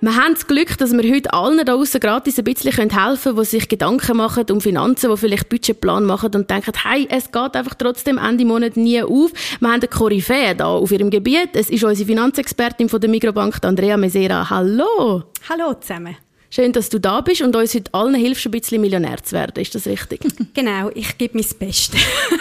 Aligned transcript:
Wir 0.00 0.14
haben 0.14 0.34
das 0.34 0.46
Glück, 0.46 0.78
dass 0.78 0.92
wir 0.92 1.12
heute 1.12 1.32
allen 1.32 1.58
da 1.58 1.64
draußen 1.64 1.98
gratis 1.98 2.38
ein 2.38 2.44
bisschen 2.44 2.70
helfen 2.72 3.18
können, 3.20 3.36
die 3.36 3.44
sich 3.44 3.68
Gedanken 3.68 4.16
machen 4.16 4.44
um 4.52 4.60
Finanzen, 4.60 5.10
die 5.10 5.16
vielleicht 5.16 5.48
Budgetplan 5.48 6.04
machen 6.04 6.30
und 6.36 6.48
denken, 6.48 6.72
hey, 6.84 7.08
es 7.10 7.32
geht 7.32 7.56
einfach 7.56 7.74
trotzdem 7.74 8.16
Ende 8.16 8.44
Monat 8.44 8.76
nie 8.76 9.02
auf. 9.02 9.32
Wir 9.58 9.68
haben 9.68 9.80
eine 9.80 9.88
Koryphäe 9.88 10.54
da 10.54 10.66
auf 10.66 10.92
ihrem 10.92 11.10
Gebiet. 11.10 11.50
Es 11.54 11.68
ist 11.68 11.82
unsere 11.82 12.06
Finanzexpertin 12.06 12.88
von 12.88 13.00
der 13.00 13.10
Migrobank, 13.10 13.58
Andrea 13.62 13.96
Mesera. 13.96 14.48
Hallo! 14.48 15.24
Hallo 15.48 15.74
zusammen. 15.74 16.16
Schön, 16.50 16.72
dass 16.72 16.88
du 16.88 16.98
da 16.98 17.20
bist 17.20 17.42
und 17.42 17.54
uns 17.54 17.74
heute 17.74 17.92
allen 17.92 18.14
hilfst, 18.14 18.46
ein 18.46 18.52
bisschen 18.52 18.80
Millionär 18.80 19.22
zu 19.22 19.32
werden. 19.32 19.60
Ist 19.60 19.74
das 19.74 19.86
richtig? 19.86 20.20
Genau, 20.54 20.90
ich 20.94 21.16
gebe 21.18 21.38
mein 21.38 21.46
Bestes. 21.58 22.00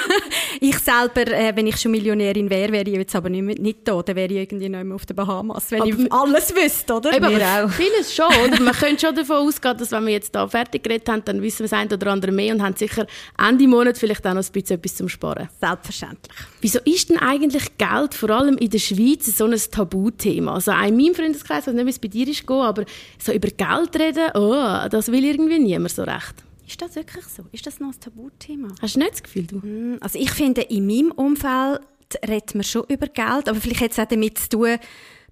ich 0.62 0.80
selber, 0.80 1.28
äh, 1.28 1.56
wenn 1.56 1.68
ich 1.68 1.78
schon 1.78 1.92
Millionärin 1.92 2.50
wäre, 2.50 2.72
wäre 2.72 2.90
ich 2.90 2.96
jetzt 2.96 3.16
aber 3.16 3.30
nicht, 3.30 3.60
nicht 3.60 3.80
da. 3.84 4.02
Dann 4.02 4.16
wäre 4.16 4.32
ich 4.32 4.40
irgendwie 4.40 4.70
nicht 4.70 4.84
mehr 4.84 4.96
auf 4.96 5.06
den 5.06 5.16
Bahamas, 5.16 5.70
wenn 5.70 5.82
aber 5.82 5.90
ich 5.90 6.12
alles 6.12 6.56
wüsste, 6.56 6.94
oder? 6.94 7.16
Eben, 7.16 7.30
wir 7.30 7.46
auch. 7.46 7.70
Vieles 7.70 8.16
schon, 8.16 8.26
oder? 8.46 8.60
Man 8.60 8.74
könnte 8.74 9.06
schon 9.06 9.16
davon 9.16 9.48
ausgehen, 9.48 9.78
dass 9.78 9.92
wenn 9.92 10.06
wir 10.06 10.14
jetzt 10.14 10.34
da 10.34 10.48
fertig 10.48 10.84
geredet 10.84 11.08
haben, 11.10 11.24
dann 11.26 11.42
wissen 11.42 11.60
wir 11.60 11.66
das 11.66 11.74
eine 11.74 11.94
oder 11.94 12.12
andere 12.12 12.32
mehr 12.32 12.55
und 12.55 12.64
haben 12.64 12.76
sicher 12.76 13.05
Ende 13.38 13.68
Monat 13.68 13.98
vielleicht 13.98 14.26
auch 14.26 14.34
noch 14.34 14.44
ein 14.44 14.52
bisschen 14.52 14.77
etwas 14.77 14.96
zum 14.96 15.10
Sparen. 15.10 15.49
Selbstverständlich. 15.60 16.38
Wieso 16.62 16.80
ist 16.86 17.10
denn 17.10 17.18
eigentlich 17.18 17.77
Geld, 17.77 18.14
vor 18.16 18.30
allem 18.32 18.58
in 18.58 18.70
der 18.70 18.80
Schweiz, 18.80 19.26
so 19.26 19.46
ein 19.46 19.55
Tabuthema? 19.71 20.55
Also 20.55 20.71
auch 20.71 20.88
in 20.88 20.98
meinem 20.98 21.14
Freundeskreis, 21.14 21.64
ich 21.64 21.68
weiß 21.68 21.76
nicht, 21.76 21.86
wie 21.86 21.90
es 21.90 21.99
bei 21.99 22.08
dir 22.08 22.27
ist, 22.27 22.49
aber 22.49 22.86
so 23.20 23.32
über 23.32 23.49
Geld 23.49 23.96
reden, 23.99 24.31
oh, 24.35 24.87
das 24.90 25.12
will 25.12 25.26
irgendwie 25.26 25.59
niemand 25.59 25.91
so 25.91 26.03
recht. 26.03 26.35
Ist 26.67 26.81
das 26.81 26.95
wirklich 26.95 27.26
so? 27.26 27.43
Ist 27.51 27.65
das 27.65 27.79
noch 27.79 27.93
ein 27.93 27.99
Tabuthema? 27.99 28.67
Hast 28.81 28.95
du 28.95 28.99
nicht 28.99 29.13
das 29.13 29.23
Gefühl, 29.23 29.48
du? 29.48 29.62
Hm, 29.62 29.98
also 30.01 30.20
ich 30.20 30.31
finde, 30.31 30.62
in 30.62 30.85
meinem 30.85 31.12
Umfeld 31.12 31.81
redet 32.27 32.55
man 32.55 32.63
schon 32.63 32.84
über 32.90 33.07
Geld, 33.07 33.48
aber 33.48 33.55
vielleicht 33.55 33.81
hat 33.81 33.91
es 33.91 33.99
auch 33.99 34.05
damit 34.05 34.37
zu 34.37 34.49
tun, 34.49 34.77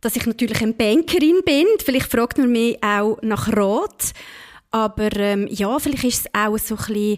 dass 0.01 0.15
ich 0.15 0.25
natürlich 0.25 0.61
eine 0.61 0.73
Bankerin 0.73 1.41
bin. 1.45 1.65
Vielleicht 1.83 2.09
fragt 2.09 2.37
man 2.37 2.51
mich 2.51 2.81
auch 2.83 3.17
nach 3.21 3.51
Rat. 3.51 4.13
Aber 4.71 5.15
ähm, 5.17 5.47
ja, 5.49 5.77
vielleicht 5.79 6.03
ist 6.03 6.19
es 6.19 6.33
auch 6.33 6.57
so 6.57 6.75
ein 6.75 6.85
bisschen 6.85 7.17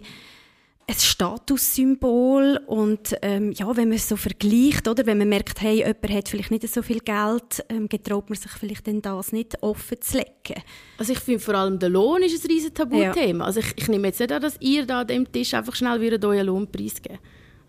ein 0.88 0.94
Statussymbol 0.98 2.60
und 2.66 3.14
ähm, 3.20 3.52
ja, 3.52 3.76
wenn 3.76 3.88
man 3.88 3.96
es 3.96 4.08
so 4.08 4.16
vergleicht, 4.16 4.88
oder 4.88 5.04
wenn 5.04 5.18
man 5.18 5.28
merkt, 5.28 5.60
hey, 5.60 5.78
jemand 5.78 6.10
hat 6.10 6.28
vielleicht 6.30 6.50
nicht 6.50 6.66
so 6.66 6.80
viel 6.80 7.00
Geld, 7.00 7.62
ähm, 7.68 7.90
getraut 7.90 8.30
man 8.30 8.38
sich 8.38 8.50
vielleicht 8.52 8.86
dann 8.86 9.02
das 9.02 9.32
nicht 9.32 9.62
offen 9.62 10.00
zu 10.00 10.16
legen. 10.16 10.62
Also 10.96 11.12
ich 11.12 11.18
finde 11.18 11.40
vor 11.40 11.54
allem 11.54 11.78
der 11.78 11.90
Lohn 11.90 12.22
ist 12.22 12.42
ein 12.42 12.50
riesen 12.50 12.72
Tabuthema. 12.72 13.44
Ja. 13.44 13.46
Also 13.46 13.60
ich, 13.60 13.74
ich 13.76 13.88
nehme 13.88 14.08
jetzt 14.08 14.18
nicht 14.18 14.32
an, 14.32 14.40
dass 14.40 14.56
ihr 14.60 14.86
da 14.86 15.02
an 15.02 15.06
dem 15.06 15.30
Tisch 15.30 15.52
einfach 15.52 15.76
schnell 15.76 16.00
wieder 16.00 16.26
euren 16.26 16.46
Lohn 16.46 16.72
preisgeben. 16.72 17.18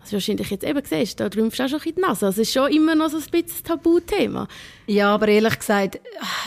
Also 0.02 0.14
wahrscheinlich 0.14 0.50
jetzt 0.50 0.64
eben 0.64 0.82
siehst, 0.86 1.20
da 1.20 1.26
rümpfst 1.28 1.60
du 1.60 1.66
auch 1.66 1.70
schon 1.70 1.82
in 1.82 1.96
die 1.96 2.02
Nase. 2.02 2.28
Also 2.28 2.42
es 2.42 2.48
ist 2.48 2.54
schon 2.54 2.72
immer 2.72 2.96
noch 2.96 3.10
so 3.10 3.18
ein 3.18 3.24
bisschen 3.30 3.66
Tabuthema. 3.66 4.48
Ja, 4.88 5.14
aber 5.14 5.28
ehrlich 5.28 5.60
gesagt, 5.60 6.00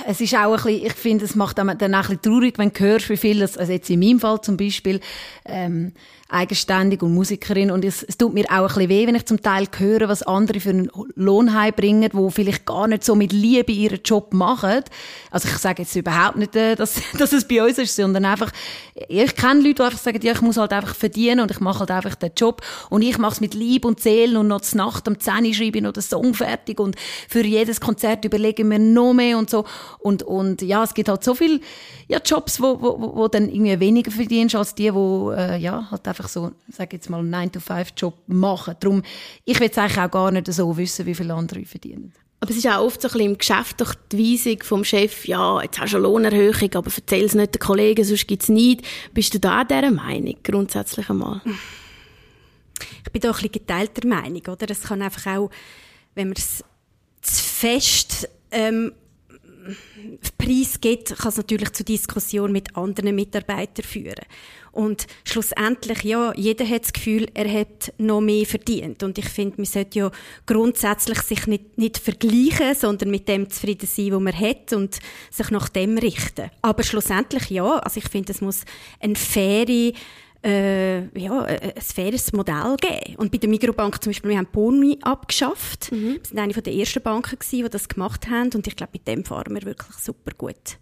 es 0.06 0.23
ist 0.23 0.34
auch 0.34 0.53
ein 0.53 0.62
bisschen, 0.65 0.87
ich 0.87 0.95
finde, 0.95 1.27
es 1.27 1.34
macht 1.34 1.59
dann 1.59 1.69
auch 1.69 1.75
ein 1.75 1.83
bisschen 1.83 2.23
traurig, 2.23 2.59
wenn 2.59 2.73
du 2.73 2.81
hörst, 2.81 3.11
wie 3.11 3.17
viel, 3.19 3.43
also 3.43 3.61
jetzt 3.61 3.91
in 3.91 4.00
meinem 4.00 4.20
Fall 4.20 4.41
zum 4.41 4.56
Beispiel, 4.56 5.00
ähm, 5.45 5.93
eigenständig 6.33 7.02
und 7.02 7.14
Musikerin. 7.14 7.70
Und 7.70 7.84
es, 7.84 8.02
es 8.02 8.16
tut 8.16 8.34
mir 8.34 8.47
auch 8.47 8.62
ein 8.62 8.66
bisschen 8.66 8.88
weh, 8.88 9.06
wenn 9.06 9.14
ich 9.14 9.27
zum 9.27 9.41
Teil 9.42 9.66
höre, 9.76 10.09
was 10.09 10.22
andere 10.22 10.60
für 10.60 10.70
einen 10.70 10.91
Lohn 11.15 11.54
heimbringen, 11.54 12.10
wo 12.12 12.31
vielleicht 12.31 12.65
gar 12.65 12.88
nicht 12.88 13.04
so 13.04 13.15
mit 13.15 13.32
Liebe 13.32 13.72
ihren 13.72 14.00
Job 14.04 14.32
machen. 14.32 14.82
Also 15.31 15.48
ich 15.48 15.59
sage 15.59 15.82
jetzt 15.82 15.94
überhaupt 15.94 16.37
nicht, 16.37 16.56
äh, 16.56 16.75
dass, 16.75 17.00
dass 17.19 17.32
es 17.32 17.47
bei 17.47 17.62
uns 17.62 17.78
ist, 17.78 17.97
sondern 17.97 18.25
einfach, 18.25 18.50
ich 19.09 19.37
kenne 19.37 19.60
Leute, 19.60 19.75
die 19.75 19.82
einfach 19.82 19.98
sagen, 19.98 20.21
ja, 20.22 20.32
ich 20.32 20.41
muss 20.41 20.56
halt 20.56 20.72
einfach 20.72 20.94
verdienen 20.94 21.41
und 21.41 21.50
ich 21.50 21.60
mache 21.60 21.81
halt 21.81 21.91
einfach 21.91 22.15
den 22.15 22.32
Job. 22.37 22.62
Und 22.91 23.03
ich 23.03 23.19
mache 23.19 23.34
es 23.34 23.41
mit 23.41 23.54
Liebe 23.54 23.87
und 23.87 24.00
Seelen 24.00 24.37
und 24.37 24.48
noch 24.48 24.62
zur 24.62 24.78
Nacht 24.78 25.06
am 25.09 25.19
10 25.19 25.54
schreibe 25.54 25.78
ich 25.78 25.84
noch 25.84 25.92
den 25.92 26.03
Song 26.03 26.34
fertig 26.34 26.81
und 26.81 26.97
für 27.28 27.44
jedes 27.44 27.81
Konzert 27.81 28.25
überlege 28.25 28.62
ich 28.62 28.69
mir 28.69 28.78
noch 28.78 29.12
mehr 29.12 29.38
und 29.38 29.50
so. 29.50 29.65
Und, 29.98 30.22
und 30.22 30.62
ja, 30.62 30.82
es 30.82 30.94
gibt 30.94 31.09
halt 31.09 31.22
so 31.22 31.34
viele 31.34 31.60
ja, 32.09 32.19
Jobs, 32.25 32.60
wo, 32.60 32.81
wo, 32.81 33.16
wo 33.16 33.28
dann 33.28 33.48
irgendwie 33.48 33.81
weniger 33.81 34.10
verdienst 34.10 34.54
als 34.54 34.75
die, 34.75 34.92
wo 34.92 35.32
äh, 35.32 35.56
ja, 35.56 35.88
halt 35.91 36.06
einfach 36.06 36.22
einfach 36.22 36.28
so, 36.28 36.53
sage 36.69 36.97
jetzt 36.97 37.10
mal, 37.10 37.19
einen 37.19 37.34
9-to-5-Job 37.34 38.15
machen. 38.28 38.77
Darum, 38.81 39.03
ich 39.44 39.59
will 39.59 39.69
es 39.71 39.78
eigentlich 39.78 39.99
auch 39.99 40.10
gar 40.10 40.31
nicht 40.31 40.53
so 40.53 40.77
wissen, 40.77 41.06
wie 41.06 41.15
viele 41.15 41.34
andere 41.34 41.65
verdienen. 41.65 42.12
Aber 42.41 42.50
es 42.50 42.56
ist 42.56 42.66
auch 42.66 42.84
oft 42.84 43.00
so 43.00 43.09
ein 43.09 43.12
bisschen 43.12 43.31
im 43.31 43.38
Geschäft 43.38 43.81
doch 43.81 43.94
die 44.10 44.19
Weisung 44.19 44.62
vom 44.62 44.84
Chef, 44.84 45.27
ja, 45.27 45.62
jetzt 45.62 45.78
hast 45.78 45.93
du 45.93 45.99
eine 45.99 46.06
Lohnerhöhung, 46.06 46.75
aber 46.75 46.91
erzähl 46.94 47.25
es 47.25 47.34
nicht 47.34 47.55
den 47.55 47.60
Kollegen, 47.60 48.05
sonst 48.05 48.27
gibt 48.27 48.43
es 48.43 48.49
nicht. 48.49 48.83
Bist 49.15 49.34
du 49.34 49.38
da 49.38 49.62
dieser 49.62 49.93
Meinung, 49.93 50.37
grundsätzlich 50.43 51.09
einmal? 51.09 51.41
Ich 53.04 53.12
bin 53.12 53.21
da 53.21 53.28
ein 53.28 53.34
bisschen 53.34 53.53
geteilter 53.53 54.06
Meinung, 54.09 54.43
oder? 54.49 54.71
Es 54.71 54.83
kann 54.83 55.03
einfach 55.03 55.37
auch, 55.37 55.50
wenn 56.16 56.28
man 56.28 56.37
es 56.37 56.65
zu 57.21 57.43
fest 57.43 58.28
ähm, 58.50 58.93
Preis 60.37 60.81
gibt, 60.81 61.16
kann 61.16 61.28
es 61.28 61.37
natürlich 61.37 61.72
zu 61.72 61.84
Diskussionen 61.84 62.53
mit 62.53 62.77
anderen 62.77 63.15
Mitarbeitern 63.15 63.84
führen. 63.84 64.27
Und 64.72 65.06
schlussendlich, 65.25 66.03
ja, 66.03 66.33
jeder 66.34 66.66
hat 66.66 66.84
das 66.84 66.93
Gefühl, 66.94 67.28
er 67.34 67.53
hat 67.53 67.93
noch 67.99 68.22
mehr 68.22 68.47
verdient. 68.47 69.03
Und 69.03 69.19
ich 69.19 69.28
finde, 69.28 69.56
man 69.59 69.66
sollte 69.66 69.99
ja 69.99 70.10
grundsätzlich 70.47 71.21
sich 71.21 71.47
nicht, 71.47 71.77
nicht 71.77 71.99
vergleichen, 71.99 72.75
sondern 72.75 73.10
mit 73.10 73.28
dem 73.28 73.50
zufrieden 73.50 73.87
sein, 73.87 74.12
was 74.12 74.21
man 74.21 74.38
hat 74.38 74.72
und 74.72 74.99
sich 75.31 75.50
nach 75.50 75.69
dem 75.69 75.99
richten. 75.99 76.50
Aber 76.62 76.83
schlussendlich, 76.83 77.50
ja, 77.50 77.78
also 77.78 77.99
ich 77.99 78.09
finde, 78.09 78.33
es 78.33 78.41
muss 78.41 78.65
eine 78.99 79.15
faire 79.15 79.93
äh, 80.44 81.19
ja, 81.19 81.43
ein 81.43 81.72
faires 81.81 82.33
Modell 82.33 82.77
geben. 82.81 83.16
Und 83.16 83.31
bei 83.31 83.39
der 83.39 83.49
Mikrobank 83.49 84.03
zum 84.03 84.10
Beispiel, 84.10 84.31
wir 84.31 84.39
haben 84.39 84.49
Boni 84.50 84.99
abgeschafft. 85.03 85.93
Mhm. 85.93 86.15
Wir 86.15 86.21
sind 86.25 86.39
eine 86.39 86.53
der 86.53 86.75
ersten 86.75 87.03
Banken 87.03 87.39
gewesen, 87.39 87.65
die 87.65 87.71
das 87.71 87.89
gemacht 87.89 88.28
haben. 88.28 88.50
Und 88.54 88.66
ich 88.66 88.75
glaube, 88.75 88.93
mit 88.94 89.06
dem 89.06 89.25
fahren 89.25 89.54
wir 89.54 89.62
wirklich 89.62 89.97
super 89.99 90.33
gut. 90.37 90.78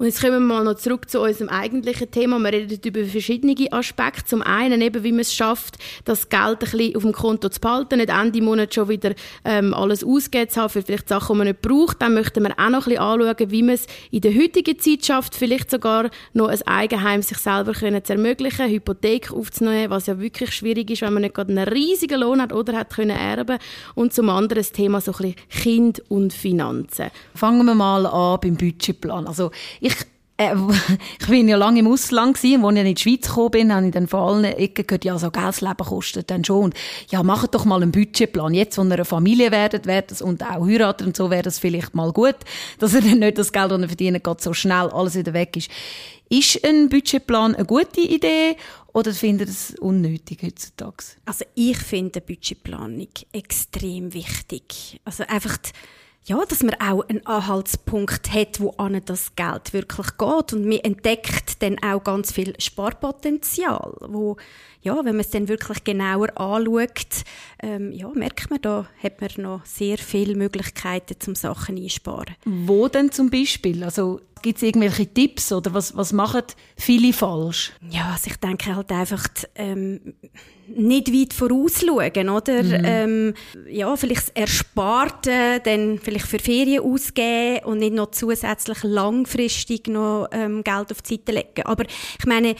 Und 0.00 0.06
jetzt 0.06 0.20
kommen 0.20 0.34
wir 0.34 0.40
mal 0.40 0.62
noch 0.62 0.76
zurück 0.76 1.10
zu 1.10 1.20
unserem 1.20 1.48
eigentlichen 1.48 2.08
Thema. 2.08 2.38
Wir 2.38 2.52
reden 2.52 2.78
über 2.84 3.04
verschiedene 3.04 3.56
Aspekte. 3.72 4.24
Zum 4.26 4.42
einen 4.42 4.80
eben, 4.80 5.02
wie 5.02 5.10
man 5.10 5.22
es 5.22 5.34
schafft, 5.34 5.76
das 6.04 6.28
Geld 6.28 6.40
ein 6.40 6.58
bisschen 6.58 6.94
auf 6.94 7.02
dem 7.02 7.12
Konto 7.12 7.48
zu 7.48 7.58
behalten, 7.58 7.96
nicht 7.96 8.08
Ende 8.08 8.40
Monat 8.40 8.72
schon 8.72 8.88
wieder 8.88 9.12
ähm, 9.44 9.74
alles 9.74 10.04
ausgeben 10.04 10.50
zu 10.50 10.60
haben 10.60 10.70
für 10.70 10.82
vielleicht 10.82 11.08
Sachen, 11.08 11.34
die 11.34 11.38
man 11.38 11.46
nicht 11.48 11.62
braucht. 11.62 12.00
Dann 12.00 12.14
möchten 12.14 12.44
wir 12.44 12.52
auch 12.52 12.70
noch 12.70 12.86
ein 12.86 12.92
bisschen 12.92 12.98
anschauen, 12.98 13.50
wie 13.50 13.62
man 13.64 13.74
es 13.74 13.88
in 14.12 14.20
der 14.20 14.36
heutigen 14.36 14.78
Zeit 14.78 15.04
schafft, 15.04 15.34
vielleicht 15.34 15.68
sogar 15.68 16.10
noch 16.32 16.46
ein 16.46 16.62
Eigenheim 16.62 17.22
sich 17.22 17.38
selber 17.38 17.72
können 17.72 18.04
zu 18.04 18.12
ermöglichen, 18.12 18.68
Hypothek 18.68 19.32
aufzunehmen, 19.32 19.90
was 19.90 20.06
ja 20.06 20.20
wirklich 20.20 20.52
schwierig 20.52 20.92
ist, 20.92 21.02
wenn 21.02 21.12
man 21.12 21.22
nicht 21.22 21.34
gerade 21.34 21.50
einen 21.50 21.66
riesigen 21.66 22.20
Lohn 22.20 22.40
hat 22.40 22.52
oder 22.52 22.74
hat 22.78 22.94
können 22.94 23.16
erben. 23.16 23.58
Und 23.96 24.12
zum 24.12 24.30
anderen 24.30 24.60
das 24.60 24.70
Thema 24.70 25.00
so 25.00 25.10
ein 25.10 25.16
bisschen 25.16 25.34
Kind 25.50 26.02
und 26.08 26.32
Finanzen. 26.32 27.10
Fangen 27.34 27.66
wir 27.66 27.74
mal 27.74 28.06
an 28.06 28.38
beim 28.40 28.54
Budgetplan. 28.54 29.26
Also 29.26 29.50
äh, 30.38 30.54
ich 31.20 31.26
bin 31.26 31.48
ja 31.48 31.56
lange 31.56 31.80
im 31.80 31.88
Ausland 31.88 32.36
gewesen, 32.36 32.64
als 32.64 32.76
ich 32.76 32.80
in 32.80 32.94
die 32.94 33.02
Schweiz 33.02 33.28
gekommen 33.28 33.50
bin, 33.50 33.74
habe 33.74 33.86
ich 33.86 33.92
dann 33.92 34.06
vor 34.06 34.20
allen 34.20 34.44
Ecken 34.44 34.86
gehört, 34.86 35.04
ja, 35.04 35.18
so 35.18 35.30
Geld 35.30 35.60
Leben 35.60 35.76
kostet 35.76 36.30
dann 36.30 36.44
schon. 36.44 36.64
Und 36.64 36.74
ja, 37.10 37.22
macht 37.22 37.54
doch 37.54 37.64
mal 37.64 37.82
einen 37.82 37.92
Budgetplan. 37.92 38.54
Jetzt, 38.54 38.78
wenn 38.78 38.88
ihr 38.88 38.94
eine 38.94 39.04
Familie 39.04 39.50
werdet, 39.50 39.86
werdet 39.86 40.12
das, 40.12 40.22
und 40.22 40.42
auch 40.42 40.66
heiratet 40.66 41.06
und 41.06 41.16
so, 41.16 41.30
wäre 41.30 41.42
das 41.42 41.58
vielleicht 41.58 41.94
mal 41.94 42.12
gut, 42.12 42.36
dass 42.78 42.94
ihr 42.94 43.00
dann 43.02 43.18
nicht 43.18 43.36
das 43.36 43.52
Geld, 43.52 43.70
das 43.70 43.80
ihr 43.80 43.88
verdient, 43.88 44.24
gerade 44.24 44.42
so 44.42 44.54
schnell 44.54 44.88
alles 44.88 45.16
wieder 45.16 45.34
weg 45.34 45.56
ist. 45.56 45.70
Ist 46.30 46.64
ein 46.64 46.88
Budgetplan 46.88 47.54
eine 47.54 47.64
gute 47.64 48.00
Idee 48.00 48.56
oder 48.92 49.12
findet 49.14 49.48
ihr 49.48 49.52
es 49.52 49.74
unnötig 49.78 50.42
heutzutage? 50.42 51.04
Also 51.24 51.46
ich 51.54 51.78
finde 51.78 52.20
Budgetplanung 52.20 53.08
extrem 53.32 54.12
wichtig. 54.12 55.00
Also 55.04 55.24
einfach 55.26 55.56
die 55.56 55.70
ja, 56.28 56.44
dass 56.44 56.62
man 56.62 56.74
auch 56.74 57.08
einen 57.08 57.24
Anhaltspunkt 57.26 58.32
hat, 58.32 58.60
wo 58.60 58.70
an 58.72 59.00
das 59.04 59.34
Geld 59.34 59.72
wirklich 59.72 60.06
geht 60.18 60.52
und 60.52 60.66
man 60.66 60.78
entdeckt 60.80 61.62
dann 61.62 61.78
auch 61.82 62.04
ganz 62.04 62.32
viel 62.32 62.54
Sparpotenzial, 62.60 63.94
wo 64.00 64.36
ja, 64.82 64.96
wenn 64.96 65.16
man 65.16 65.20
es 65.20 65.30
dann 65.30 65.48
wirklich 65.48 65.82
genauer 65.84 66.28
anschaut, 66.38 67.24
ähm, 67.62 67.92
ja, 67.92 68.08
merkt 68.10 68.50
man, 68.50 68.60
da 68.62 68.86
hat 69.02 69.20
man 69.20 69.30
noch 69.38 69.66
sehr 69.66 69.98
viele 69.98 70.34
Möglichkeiten, 70.36 71.16
zum 71.18 71.34
Sachen 71.34 71.76
einsparen. 71.76 72.36
Wo 72.44 72.88
denn 72.88 73.10
zum 73.10 73.28
Beispiel? 73.30 73.82
Also 73.82 74.20
Gibt 74.42 74.56
es 74.56 74.62
irgendwelche 74.62 75.06
Tipps 75.06 75.52
oder 75.52 75.74
was, 75.74 75.96
was 75.96 76.12
machen 76.12 76.42
viele 76.76 77.12
falsch? 77.12 77.72
Ja, 77.90 78.10
also 78.12 78.30
ich 78.30 78.36
denke 78.36 78.74
halt 78.74 78.90
einfach, 78.92 79.26
ähm, 79.54 80.14
nicht 80.76 81.12
weit 81.12 81.32
vorausschauen, 81.32 82.28
oder? 82.28 82.62
Mhm. 82.62 82.82
Ähm, 82.84 83.34
ja, 83.70 83.94
vielleicht 83.96 84.28
das 84.28 84.34
Ersparte 84.34 85.60
dann 85.64 85.98
vielleicht 85.98 86.26
für 86.26 86.38
Ferien 86.38 86.82
ausgeben 86.82 87.64
und 87.64 87.78
nicht 87.78 87.94
noch 87.94 88.10
zusätzlich 88.10 88.82
langfristig 88.82 89.88
noch 89.88 90.28
ähm, 90.32 90.62
Geld 90.62 90.92
auf 90.92 91.02
die 91.02 91.14
Seite 91.14 91.32
legen. 91.32 91.62
Aber 91.64 91.84
ich 91.84 92.26
meine, 92.26 92.54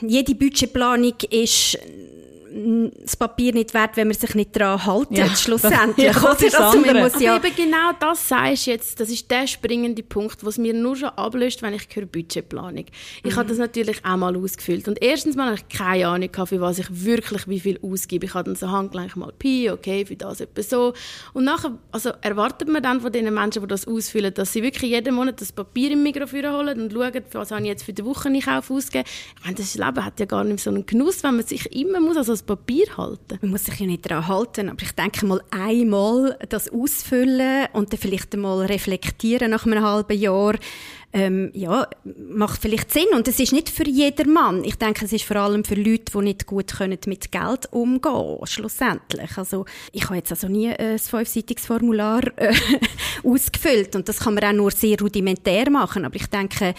jede 0.00 0.34
Budgetplanung 0.34 1.14
ist 1.30 1.78
das 3.02 3.16
Papier 3.16 3.52
nicht 3.52 3.74
wert, 3.74 3.96
wenn 3.96 4.08
man 4.08 4.16
sich 4.16 4.34
nicht 4.34 4.54
daran 4.54 4.84
hält, 4.84 5.10
ja. 5.10 5.34
schlussendlich. 5.34 6.06
ja, 6.14 6.16
oder? 6.16 6.30
Also 6.30 6.80
man 6.80 6.98
muss 6.98 7.20
ja 7.20 7.36
eben 7.36 7.56
genau 7.56 7.90
das 7.98 8.28
sagst 8.28 8.66
jetzt, 8.66 9.00
das 9.00 9.08
ist 9.08 9.28
der 9.28 9.48
springende 9.48 10.04
Punkt, 10.04 10.44
was 10.44 10.56
mir 10.56 10.72
nur 10.72 10.94
schon 10.94 11.08
ablöst, 11.10 11.62
wenn 11.62 11.74
ich 11.74 11.88
höre 11.92 12.06
Budgetplanung. 12.06 12.86
Ich 13.24 13.32
mhm. 13.32 13.36
habe 13.36 13.48
das 13.48 13.58
natürlich 13.58 14.04
auch 14.04 14.16
mal 14.16 14.36
ausgefüllt 14.36 14.86
und 14.86 15.02
erstens 15.02 15.34
mal 15.34 15.46
habe 15.46 15.56
ich 15.56 15.76
keine 15.76 16.06
Ahnung 16.06 16.30
für 16.46 16.60
was 16.60 16.78
ich 16.78 16.86
wirklich 17.04 17.48
wie 17.48 17.58
viel 17.58 17.80
ausgebe. 17.82 18.26
Ich 18.26 18.34
habe 18.34 18.44
dann 18.44 18.56
so 18.56 18.70
handgleich 18.70 19.16
mal 19.16 19.32
Pi, 19.36 19.70
okay, 19.70 20.06
für 20.06 20.16
das 20.16 20.40
etwa 20.40 20.62
so. 20.62 20.94
Und 21.32 21.44
nachher, 21.44 21.76
also 21.90 22.10
erwartet 22.20 22.68
man 22.68 22.82
dann 22.82 23.00
von 23.00 23.10
den 23.10 23.32
Menschen, 23.34 23.62
die 23.62 23.68
das 23.68 23.88
ausfüllen, 23.88 24.32
dass 24.32 24.52
sie 24.52 24.62
wirklich 24.62 24.92
jeden 24.92 25.14
Monat 25.14 25.40
das 25.40 25.50
Papier 25.50 25.90
im 25.90 26.02
Mikrofon 26.02 26.52
holen 26.52 26.80
und 26.80 26.92
schauen, 26.92 27.24
was 27.32 27.50
habe 27.50 27.62
ich 27.62 27.68
jetzt 27.68 27.82
für 27.82 27.92
den 27.92 28.04
Wocheneinkauf 28.04 28.70
ausgegeben. 28.70 29.08
Ich 29.38 29.44
meine, 29.44 29.56
das 29.56 29.74
Leben 29.74 30.04
hat 30.04 30.20
ja 30.20 30.26
gar 30.26 30.44
nicht 30.44 30.60
so 30.60 30.70
einen 30.70 30.86
Genuss, 30.86 31.24
wenn 31.24 31.36
man 31.36 31.46
sich 31.46 31.74
immer 31.74 32.00
muss, 32.00 32.16
also 32.16 32.43
Papier 32.44 32.86
halten? 32.96 33.38
Man 33.42 33.50
muss 33.50 33.64
sich 33.64 33.78
ja 33.78 33.86
nicht 33.86 34.08
daran 34.08 34.28
halten, 34.28 34.68
aber 34.68 34.82
ich 34.82 34.92
denke 34.92 35.26
mal 35.26 35.42
einmal 35.50 36.38
das 36.48 36.70
ausfüllen 36.70 37.66
und 37.72 37.92
dann 37.92 38.00
vielleicht 38.00 38.34
einmal 38.34 38.66
reflektieren 38.66 39.50
nach 39.50 39.66
einem 39.66 39.82
halben 39.82 40.18
Jahr, 40.18 40.54
ähm, 41.12 41.50
ja, 41.54 41.86
macht 42.04 42.60
vielleicht 42.60 42.92
Sinn. 42.92 43.06
Und 43.14 43.28
es 43.28 43.38
ist 43.38 43.52
nicht 43.52 43.70
für 43.70 43.88
jedermann. 43.88 44.64
Ich 44.64 44.76
denke, 44.76 45.04
es 45.04 45.12
ist 45.12 45.24
vor 45.24 45.36
allem 45.36 45.64
für 45.64 45.76
Leute, 45.76 46.12
die 46.12 46.18
nicht 46.18 46.46
gut 46.46 46.72
können 46.72 46.98
mit 47.06 47.30
Geld 47.30 47.72
umgehen 47.72 48.38
schlussendlich. 48.44 49.38
Also, 49.38 49.64
ich 49.92 50.04
habe 50.04 50.16
jetzt 50.16 50.32
also 50.32 50.48
nie 50.48 50.70
ein 50.70 50.98
fünfseitiges 50.98 51.66
Formular 51.66 52.22
äh, 52.36 52.52
ausgefüllt 53.22 53.94
und 53.94 54.08
das 54.08 54.20
kann 54.20 54.34
man 54.34 54.44
auch 54.44 54.52
nur 54.52 54.70
sehr 54.72 54.98
rudimentär 54.98 55.70
machen. 55.70 56.04
Aber 56.04 56.16
ich 56.16 56.26
denke, 56.26 56.74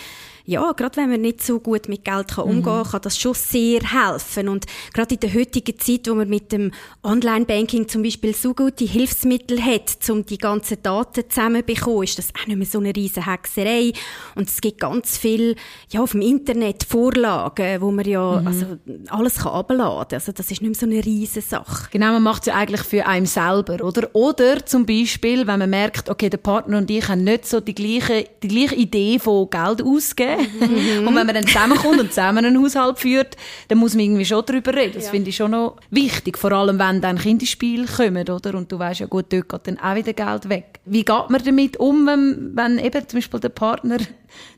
ja, 0.46 0.72
gerade 0.74 0.98
wenn 0.98 1.10
man 1.10 1.22
nicht 1.22 1.44
so 1.44 1.60
gut 1.60 1.90
mit 1.90 2.06
Geld 2.06 2.28
kann 2.30 2.46
umgehen 2.46 2.64
kann, 2.64 2.80
mhm. 2.80 2.92
kann 2.92 3.02
das 3.02 3.18
schon 3.18 3.34
sehr 3.34 3.82
helfen. 3.82 4.48
Und 4.48 4.66
gerade 4.94 5.16
in 5.16 5.20
der 5.20 5.34
heutigen 5.34 5.78
Zeit, 5.80 6.08
wo 6.08 6.14
man 6.14 6.30
mit 6.30 6.52
dem 6.52 6.72
Online-Banking 7.04 7.88
zum 7.88 8.04
Beispiel 8.04 8.36
so 8.36 8.54
gute 8.54 8.86
Hilfsmittel 8.86 9.60
hat, 9.64 9.98
um 10.10 10.26
die 10.26 10.38
ganzen 10.38 10.82
Daten 10.84 11.24
zusammenzubekommen, 11.28 12.04
ist 12.04 12.20
das 12.20 12.30
auch 12.40 12.46
nicht 12.46 12.58
mehr 12.58 12.68
so 12.68 12.80
eine 12.80 12.96
riesen 12.96 13.26
Hexerei. 13.26 13.94
Und 14.36 14.50
es 14.50 14.62
gibt 14.62 14.80
ganz 14.82 15.18
viel, 15.18 15.56
ja, 15.90 16.02
auf 16.02 16.12
dem 16.12 16.22
Internet 16.22 16.84
Vorlagen, 16.84 17.82
wo 17.82 17.90
man 17.90 18.06
ja, 18.06 18.42
mhm. 18.42 18.48
also, 18.48 18.66
alles 19.10 19.38
kann 19.38 19.54
abladen. 19.54 20.16
Also, 20.16 20.32
das 20.32 20.52
ist 20.52 20.62
nicht 20.62 20.70
mehr 20.70 20.76
so 20.76 20.86
eine 20.86 21.04
riesen 21.04 21.42
Sache. 21.42 21.90
Genau, 21.92 22.12
man 22.14 22.24
macht 22.24 22.44
es 22.44 22.48
ja 22.48 22.56
eigentlich 22.56 22.84
für 22.84 23.06
einen 23.08 23.26
selber, 23.26 23.84
oder? 23.84 24.10
Oder 24.14 24.64
zum 24.64 24.86
Beispiel, 24.86 25.48
wenn 25.48 25.60
man 25.60 25.70
merkt, 25.72 26.10
okay, 26.10 26.30
der 26.30 26.38
Partner 26.38 26.78
und 26.78 26.92
ich 26.92 27.08
haben 27.08 27.24
nicht 27.24 27.48
so 27.48 27.60
die 27.60 27.74
gleiche, 27.74 28.26
die 28.44 28.48
gleiche 28.48 28.76
Idee 28.76 29.18
von 29.18 29.50
Geld 29.50 29.82
ausgeben, 29.82 30.35
Mhm. 30.38 31.08
Und 31.08 31.16
wenn 31.16 31.26
man 31.26 31.34
dann 31.34 31.48
zusammenkommt 31.48 32.00
und 32.00 32.10
zusammen 32.10 32.46
einen 32.46 32.62
Haushalt 32.62 33.00
führt, 33.00 33.36
dann 33.68 33.78
muss 33.78 33.94
man 33.94 34.06
irgendwie 34.06 34.26
schon 34.26 34.44
darüber 34.46 34.74
reden. 34.74 34.94
Das 34.96 35.06
ja. 35.06 35.12
finde 35.12 35.30
ich 35.30 35.36
schon 35.36 35.52
noch 35.52 35.78
wichtig. 35.90 36.38
Vor 36.38 36.52
allem, 36.52 36.80
wenn 36.80 37.02
dann 37.02 37.18
Kinderspiele 37.18 37.86
kommen, 37.86 38.28
oder? 38.30 38.56
Und 38.56 38.72
du 38.72 38.80
weißt 38.80 39.02
ja 39.02 39.06
gut, 39.06 39.26
dort 39.30 39.50
geht 39.50 39.68
dann 39.68 39.80
auch 39.80 39.96
wieder 39.96 40.14
Geld 40.14 40.50
weg. 40.50 40.80
Wie 40.86 41.04
geht 41.04 41.30
man 41.30 41.44
damit 41.44 41.78
um, 41.78 42.06
wenn, 42.06 42.52
wenn 42.56 42.80
eben 42.80 43.08
zum 43.08 43.18
Beispiel 43.18 43.40
der 43.40 43.50
Partner 43.50 43.98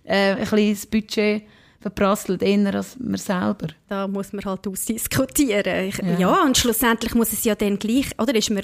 äh, 0.03 0.35
ein 0.35 0.45
kleines 0.45 0.85
Budget 0.85 1.43
verprasselt, 1.79 2.41
eher 2.41 2.73
als 2.75 2.97
man 2.99 3.17
selber. 3.17 3.67
Da 3.87 4.07
muss 4.07 4.33
man 4.33 4.43
halt 4.45 4.67
ausdiskutieren. 4.67 5.87
Ich, 5.87 5.97
ja. 5.97 6.19
ja, 6.19 6.43
und 6.43 6.57
schlussendlich 6.57 7.13
muss 7.13 7.33
es 7.33 7.43
ja 7.43 7.55
dann 7.55 7.79
gleich, 7.79 8.07
oder 8.17 8.35
ist 8.35 8.49
man 8.49 8.63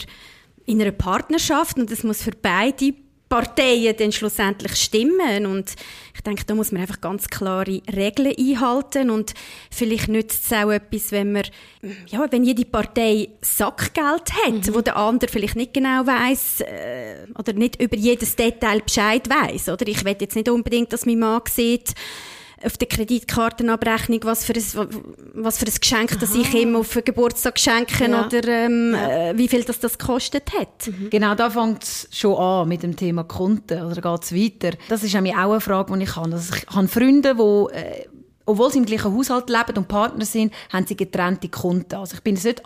in 0.65 0.81
einer 0.81 0.91
Partnerschaft 0.91 1.77
und 1.77 1.91
es 1.91 2.03
muss 2.03 2.21
für 2.21 2.31
beide 2.31 2.93
Parteien 3.33 3.95
dann 3.97 4.11
schlussendlich 4.11 4.75
stimmen. 4.75 5.47
Und 5.47 5.73
ich 6.13 6.21
denke, 6.21 6.43
da 6.45 6.53
muss 6.53 6.71
man 6.71 6.83
einfach 6.83 7.01
ganz 7.01 7.27
klare 7.27 7.81
Regeln 7.91 8.35
einhalten. 8.37 9.09
Und 9.09 9.33
vielleicht 9.71 10.07
nützt 10.07 10.45
es 10.45 10.53
auch 10.53 10.69
etwas, 10.69 11.11
wenn 11.11 11.31
man, 11.31 11.43
ja, 12.05 12.27
wenn 12.29 12.43
jede 12.43 12.63
Partei 12.63 13.29
Sackgeld 13.41 14.31
hat, 14.45 14.67
mhm. 14.67 14.75
wo 14.75 14.81
der 14.81 14.97
andere 14.97 15.31
vielleicht 15.31 15.55
nicht 15.55 15.73
genau 15.73 16.05
weiß 16.05 16.61
äh, 16.61 17.25
oder 17.35 17.53
nicht 17.53 17.81
über 17.81 17.95
jedes 17.95 18.35
Detail 18.35 18.81
Bescheid 18.81 19.27
weiß. 19.27 19.69
Oder 19.69 19.87
ich 19.87 20.05
will 20.05 20.15
jetzt 20.19 20.35
nicht 20.35 20.49
unbedingt, 20.49 20.93
dass 20.93 21.07
mein 21.07 21.17
Mann 21.17 21.41
sieht, 21.49 21.95
auf 22.63 22.77
der 22.77 22.87
Kreditkartenabrechnung, 22.87 24.21
was 24.23 24.45
für 24.45 24.53
ein, 24.53 24.63
was 25.33 25.57
für 25.57 25.65
ein 25.65 25.73
Geschenk, 25.79 26.19
das 26.19 26.33
ich 26.35 26.53
ihm 26.53 26.75
auf 26.75 26.93
den 26.93 27.03
Geburtstag 27.03 27.59
schenke 27.59 28.09
ja. 28.09 28.25
oder 28.25 28.47
ähm, 28.47 28.93
ja. 28.93 29.29
äh, 29.29 29.37
wie 29.37 29.47
viel 29.47 29.63
das, 29.63 29.79
das 29.79 29.97
gekostet 29.97 30.51
hat. 30.57 30.87
Mhm. 30.87 31.09
Genau, 31.09 31.35
da 31.35 31.49
fängt 31.49 31.83
es 31.83 32.07
schon 32.11 32.37
an 32.37 32.67
mit 32.67 32.83
dem 32.83 32.95
Thema 32.95 33.23
Kunden 33.23 33.83
oder 33.83 34.01
geht 34.01 34.23
es 34.23 34.33
weiter. 34.33 34.77
Das 34.89 35.03
ist 35.03 35.15
auch 35.15 35.19
eine 35.19 35.61
Frage, 35.61 35.97
die 35.97 36.03
ich 36.03 36.15
habe. 36.15 36.33
Also 36.33 36.55
ich 36.55 36.75
habe 36.75 36.87
Freunde, 36.87 37.35
die 37.35 37.75
äh, 37.75 38.07
obwohl 38.45 38.71
sie 38.71 38.79
im 38.79 38.85
gleichen 38.85 39.15
Haushalt 39.15 39.49
leben 39.49 39.77
und 39.77 39.87
Partner 39.87 40.25
sind, 40.25 40.53
haben 40.71 40.85
sie 40.85 40.97
getrennte 40.97 41.49
Kunden. 41.49 41.95
Also 41.95 42.15
ich 42.15 42.23
bin 42.23 42.35
nicht 42.35 42.61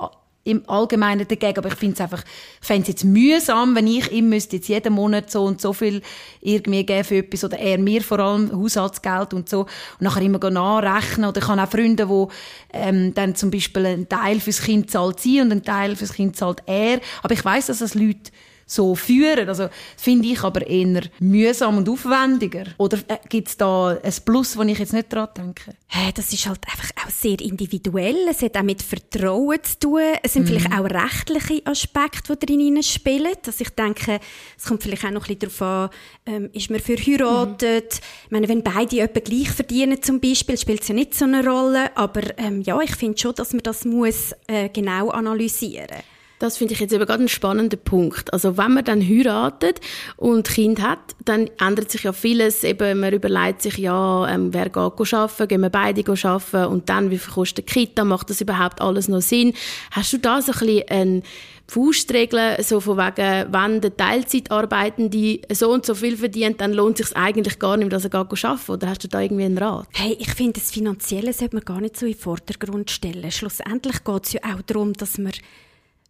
im 0.47 0.63
Allgemeinen 0.67 1.27
dagegen, 1.27 1.57
aber 1.57 1.67
ich 1.67 1.75
finde 1.75 1.95
es 1.95 2.01
einfach, 2.01 2.23
fände 2.61 2.83
es 2.83 2.87
jetzt 2.87 3.03
mühsam, 3.03 3.75
wenn 3.75 3.85
ich 3.85 4.11
ihm 4.11 4.29
müsste 4.29 4.55
jetzt 4.55 4.69
jeden 4.69 4.93
Monat 4.93 5.29
so 5.29 5.43
und 5.43 5.59
so 5.59 5.73
viel 5.73 6.01
irgendwie 6.41 6.85
geben 6.85 7.03
für 7.03 7.17
etwas 7.17 7.43
oder 7.43 7.59
er 7.59 7.77
mir 7.77 8.01
vor 8.01 8.19
allem 8.19 8.51
Haushaltsgeld 8.51 9.33
und 9.33 9.49
so 9.49 9.61
und 9.61 10.01
nachher 10.01 10.21
immer 10.21 10.49
nachrechnen 10.49 11.29
oder 11.29 11.41
ich 11.41 11.47
habe 11.47 11.61
auch 11.61 11.69
Freunde, 11.69 12.07
die 12.07 12.77
ähm, 12.77 13.13
dann 13.13 13.35
zum 13.35 13.51
Beispiel 13.51 13.85
einen 13.85 14.09
Teil 14.09 14.39
fürs 14.39 14.61
Kind 14.61 14.89
zahlt 14.89 15.19
sie 15.19 15.41
und 15.41 15.51
einen 15.51 15.63
Teil 15.63 15.95
fürs 15.95 16.13
Kind 16.13 16.37
zahlt 16.37 16.63
er, 16.65 17.01
aber 17.23 17.33
ich 17.33 17.43
weiß, 17.43 17.67
dass 17.67 17.79
das 17.79 17.93
Leute 17.93 18.31
so 18.67 18.93
führen. 18.95 19.47
Also 19.47 19.69
finde 19.95 20.27
ich 20.27 20.43
aber 20.43 20.67
eher 20.67 21.01
mühsam 21.19 21.77
und 21.77 21.89
aufwendiger. 21.89 22.65
Oder 22.77 22.97
äh, 23.07 23.17
gibt 23.29 23.47
es 23.47 23.57
da 23.57 23.97
ein 24.03 24.13
Plus, 24.25 24.57
wo 24.57 24.61
ich 24.63 24.77
jetzt 24.77 24.93
nicht 24.93 25.11
dran 25.11 25.29
denke? 25.35 25.71
Hey, 25.87 26.11
das 26.13 26.33
ist 26.33 26.45
halt 26.45 26.59
einfach 26.67 26.89
auch 27.05 27.09
sehr 27.09 27.39
individuell. 27.39 28.27
Es 28.29 28.41
hat 28.41 28.57
auch 28.57 28.63
mit 28.63 28.81
Vertrauen 28.81 29.63
zu 29.63 29.79
tun. 29.79 30.01
Es 30.21 30.33
sind 30.33 30.43
mhm. 30.43 30.47
vielleicht 30.47 30.71
auch 30.73 30.83
rechtliche 30.83 31.65
Aspekte, 31.65 32.35
die 32.35 32.45
darin 32.45 32.83
spielen. 32.83 33.33
Also 33.45 33.61
ich 33.61 33.69
denke, 33.69 34.19
es 34.57 34.65
kommt 34.65 34.83
vielleicht 34.83 35.05
auch 35.05 35.11
noch 35.11 35.27
ein 35.29 35.37
bisschen 35.37 35.57
darauf 35.57 35.61
an, 35.61 35.89
ähm, 36.25 36.49
ist 36.51 36.69
man 36.69 36.81
verheiratet? 36.81 37.93
Mhm. 37.93 38.25
Ich 38.25 38.31
meine, 38.31 38.49
wenn 38.49 38.63
beide 38.63 38.99
etwa 38.99 39.19
gleich 39.21 39.49
verdienen 39.49 40.03
zum 40.03 40.19
Beispiel, 40.19 40.57
spielt 40.57 40.81
es 40.81 40.89
ja 40.89 40.93
nicht 40.93 41.15
so 41.15 41.23
eine 41.23 41.47
Rolle. 41.47 41.95
Aber 41.95 42.21
ähm, 42.37 42.61
ja, 42.61 42.79
ich 42.81 42.95
finde 42.95 43.17
schon, 43.17 43.33
dass 43.35 43.53
man 43.53 43.63
das 43.63 43.85
muss 43.85 44.33
äh, 44.47 44.67
genau 44.67 45.09
analysieren 45.09 45.87
muss. 45.87 46.16
Das 46.39 46.57
finde 46.57 46.75
ich 46.75 46.79
jetzt 46.79 46.93
eben 46.93 47.05
gerade 47.05 47.19
einen 47.19 47.29
spannenden 47.29 47.79
Punkt. 47.79 48.31
Also 48.31 48.57
wenn 48.57 48.73
man 48.73 48.85
dann 48.85 49.01
heiratet 49.01 49.81
und 50.17 50.47
Kind 50.47 50.81
hat, 50.81 50.99
dann 51.25 51.49
ändert 51.59 51.89
sich 51.89 52.03
ja 52.03 52.13
vieles. 52.13 52.63
Eben, 52.63 52.99
man 52.99 53.11
überlegt 53.11 53.63
sich, 53.63 53.77
ja, 53.77 54.27
ähm, 54.29 54.53
wer 54.53 54.65
geht 54.65 54.77
arbeiten, 54.77 55.47
gehen 55.47 55.61
wir 55.61 55.69
beide 55.69 56.03
arbeiten 56.09 56.71
und 56.71 56.89
dann, 56.89 57.09
wie 57.09 57.17
viel 57.17 57.33
kostet 57.33 57.69
die 57.69 57.73
Kita, 57.73 58.03
macht 58.03 58.29
das 58.29 58.41
überhaupt 58.41 58.81
alles 58.81 59.07
noch 59.07 59.21
Sinn? 59.21 59.53
Hast 59.91 60.13
du 60.13 60.19
da 60.19 60.41
so 60.41 60.51
ein 60.51 60.59
bisschen 60.59 60.89
eine 60.89 61.21
Faustregel, 61.69 62.63
so 62.63 62.79
von 62.79 62.97
wegen, 62.97 63.51
wenn 63.51 63.81
der 63.81 63.97
Teilzeitarbeitende 63.97 65.41
so 65.51 65.69
und 65.71 65.85
so 65.85 65.95
viel 65.95 66.15
verdient, 66.15 66.61
dann 66.61 66.71
lohnt 66.71 66.99
es 66.99 67.09
sich 67.09 67.17
eigentlich 67.17 67.59
gar 67.59 67.75
nicht, 67.77 67.91
dass 67.91 68.05
er 68.05 68.09
geht 68.09 68.45
arbeiten 68.45 68.71
Oder 68.71 68.89
hast 68.89 69.03
du 69.03 69.07
da 69.09 69.21
irgendwie 69.21 69.43
einen 69.43 69.57
Rat? 69.57 69.87
Hey, 69.93 70.15
ich 70.19 70.29
finde, 70.29 70.53
das 70.53 70.71
Finanzielle 70.71 71.33
sollte 71.33 71.55
man 71.55 71.65
gar 71.65 71.81
nicht 71.81 71.97
so 71.97 72.05
in 72.05 72.13
den 72.13 72.19
Vordergrund 72.19 72.89
stellen. 72.89 73.29
Schlussendlich 73.31 74.03
geht 74.03 74.25
es 74.25 74.33
ja 74.33 74.41
auch 74.45 74.61
darum, 74.61 74.93
dass 74.93 75.17
man 75.17 75.33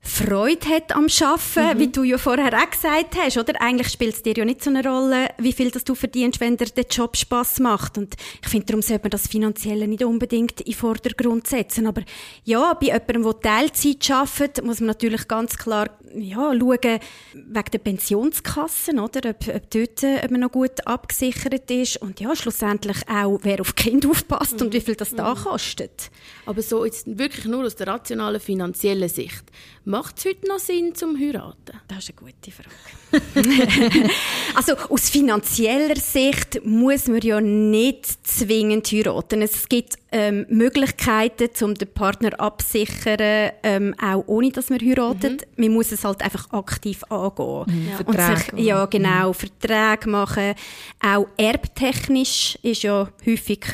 Freude 0.08 0.66
hat 0.70 0.96
am 0.96 1.08
Arbeiten, 1.22 1.78
mhm. 1.78 1.80
wie 1.80 1.88
du 1.90 2.04
ja 2.04 2.18
vorher 2.18 2.54
auch 2.54 2.70
gesagt 2.70 3.18
hast, 3.18 3.38
oder? 3.38 3.62
Eigentlich 3.62 3.90
spielt 3.90 4.16
es 4.16 4.24
dir 4.24 4.34
ja 4.36 4.46
nicht 4.46 4.64
so 4.64 4.70
eine 4.70 4.82
Rolle, 4.82 5.28
wie 5.38 5.52
viel 5.52 5.70
das 5.70 5.84
du 5.84 5.96
verdienst, 5.96 6.40
wenn 6.40 6.56
dir 6.56 6.66
der 6.68 6.86
Job 6.90 7.18
Spaß 7.18 7.60
macht. 7.60 7.98
Und 7.98 8.16
ich 8.42 8.48
finde, 8.48 8.68
darum 8.68 8.82
sollte 8.82 9.04
man 9.04 9.12
das 9.12 9.28
Finanzielle 9.28 9.88
nicht 9.88 10.04
unbedingt 10.04 10.62
in 10.62 10.66
den 10.66 10.74
Vordergrund 10.74 11.48
setzen. 11.48 11.88
Aber 11.88 12.04
ja, 12.46 12.74
bei 12.74 12.88
jemandem, 12.88 13.24
der 13.24 13.40
Teilzeit 13.42 14.10
arbeitet, 14.10 14.66
muss 14.66 14.80
man 14.80 14.88
natürlich 14.88 15.28
ganz 15.28 15.58
klar 15.58 15.90
ja, 16.16 16.54
schauen, 16.58 17.00
wegen 17.34 17.72
der 17.74 17.78
Pensionskassen, 17.78 19.00
oder? 19.00 19.30
Ob, 19.30 19.48
ob 19.54 19.70
dort 19.70 20.04
äh, 20.04 20.22
ob 20.24 20.32
man 20.32 20.40
noch 20.40 20.52
gut 20.52 20.88
abgesichert 20.88 21.70
ist. 21.70 21.98
Und 21.98 22.22
ja, 22.22 22.34
schlussendlich 22.34 22.98
auch, 23.10 23.40
wer 23.44 23.60
auf 23.60 23.76
Kind 23.76 24.06
aufpasst 24.06 24.60
mhm. 24.60 24.68
und 24.68 24.74
wie 24.74 24.82
viel 24.82 24.96
das 24.96 25.14
da 25.16 25.36
mhm. 25.36 25.40
kostet. 25.40 26.10
Aber 26.46 26.62
so 26.62 26.86
jetzt 26.86 27.06
wirklich 27.20 27.46
nur 27.46 27.66
aus 27.66 27.76
der 27.76 27.88
rationalen 27.88 28.40
finanziellen 28.40 29.10
Sicht. 29.10 29.44
Macht 29.88 30.18
es 30.18 30.26
heute 30.26 30.46
noch 30.50 30.60
Sinn 30.60 30.96
zum 30.96 31.18
heiraten? 31.18 31.80
Das 31.88 32.00
ist 32.00 32.10
eine 32.10 32.30
gute 32.30 32.52
Frage. 32.52 34.10
also 34.54 34.74
aus 34.90 35.10
finanzieller 35.10 35.96
Sicht 35.96 36.60
muss 36.66 37.08
man 37.08 37.22
ja 37.22 37.40
nicht 37.40 38.28
zwingend 38.28 38.92
heiraten. 38.92 39.42
Es 39.42 39.70
gibt 39.70 39.94
ähm, 40.12 40.46
Möglichkeiten, 40.50 41.48
um 41.64 41.74
den 41.74 41.88
Partner 41.88 42.38
absichern, 42.38 43.52
ähm, 43.64 43.96
auch 44.02 44.26
ohne, 44.28 44.52
dass 44.52 44.70
man 44.70 44.82
heiratet. 44.82 45.48
Mhm. 45.56 45.64
Man 45.64 45.74
muss 45.76 45.94
es 45.94 46.04
halt 46.04 46.22
einfach 46.22 46.52
aktiv 46.52 47.06
angehen. 47.06 47.64
Mhm. 47.68 48.06
Und 48.08 48.20
sich, 48.20 48.66
ja, 48.66 48.88
genau, 48.88 49.30
mhm. 49.30 49.34
Verträge 49.36 50.10
machen. 50.10 50.56
Auch 51.02 51.28
erbtechnisch 51.38 52.60
ist 52.62 52.84
ja 52.84 53.08
häufig, 53.26 53.66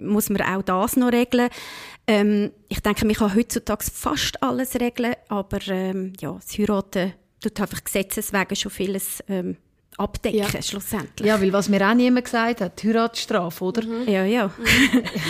muss 0.00 0.30
man 0.30 0.42
auch 0.42 0.62
das 0.62 0.96
noch 0.96 1.10
regeln. 1.10 1.50
Ähm, 2.10 2.50
ich 2.68 2.80
denke, 2.80 3.06
man 3.06 3.14
kann 3.14 3.36
heutzutage 3.36 3.84
fast 3.84 4.42
alles 4.42 4.74
regeln, 4.74 5.14
aber 5.28 5.60
ähm, 5.68 6.12
ja, 6.18 6.32
das 6.32 6.58
Heiraten 6.58 7.12
tut 7.40 7.60
einfach 7.60 7.84
gesetzeswegen 7.84 8.56
schon 8.56 8.72
vieles 8.72 9.22
ähm, 9.28 9.56
abdecken, 10.00 10.38
ja. 10.38 10.62
schlussendlich. 10.62 11.28
Ja, 11.28 11.40
weil 11.40 11.52
was 11.52 11.68
mir 11.68 11.86
auch 11.86 11.94
niemand 11.94 12.24
gesagt 12.24 12.60
hat, 12.60 12.82
Heiratsstrafe, 12.82 13.64
oder? 13.64 13.82
Mhm. 13.82 14.08
Ja, 14.08 14.24
ja. 14.24 14.50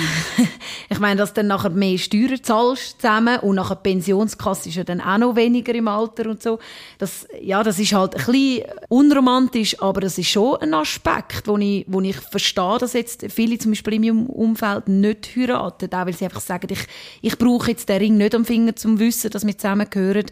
ich 0.89 0.99
meine, 0.99 1.17
dass 1.17 1.31
du 1.31 1.41
dann 1.41 1.49
nachher 1.49 1.71
mehr 1.71 1.99
Steuern 1.99 2.43
zahlst 2.43 3.01
zusammen 3.01 3.41
und 3.41 3.57
nachher 3.57 3.77
die 3.77 3.91
Pensionskasse 3.91 4.69
ist 4.69 4.77
ja 4.77 4.85
dann 4.85 5.01
auch 5.01 5.19
noch 5.19 5.37
weniger 5.37 5.75
im 5.75 5.89
Alter 5.89 6.31
und 6.31 6.43
so. 6.43 6.61
Das, 6.99 7.27
ja, 7.43 7.63
das 7.63 7.79
ist 7.79 7.93
halt 7.93 8.15
ein 8.15 8.25
bisschen 8.25 8.65
unromantisch, 8.89 9.81
aber 9.83 10.01
das 10.01 10.17
ist 10.19 10.29
schon 10.29 10.57
ein 10.61 10.73
Aspekt, 10.73 11.49
wo 11.49 11.59
ich, 11.59 11.85
wo 11.89 12.01
ich 12.01 12.17
verstehe, 12.17 12.79
dass 12.79 12.93
jetzt 12.93 13.27
viele 13.29 13.59
zum 13.59 13.73
Beispiel 13.73 13.95
in 13.95 14.03
meinem 14.03 14.27
Umfeld 14.27 14.89
nicht 14.89 15.31
heiraten, 15.37 15.93
auch 15.93 16.07
weil 16.07 16.15
sie 16.15 16.25
einfach 16.25 16.41
sagen, 16.41 16.69
ich, 16.71 16.87
ich 17.23 17.37
brauche 17.37 17.73
jetzt 17.73 17.89
den 17.89 17.99
Ring 17.99 18.17
nicht 18.17 18.35
am 18.35 18.45
Finger, 18.45 18.77
zum 18.77 19.01
wissen, 19.01 19.31
dass 19.31 19.47
wir 19.47 19.59
zusammengehören 19.59 20.27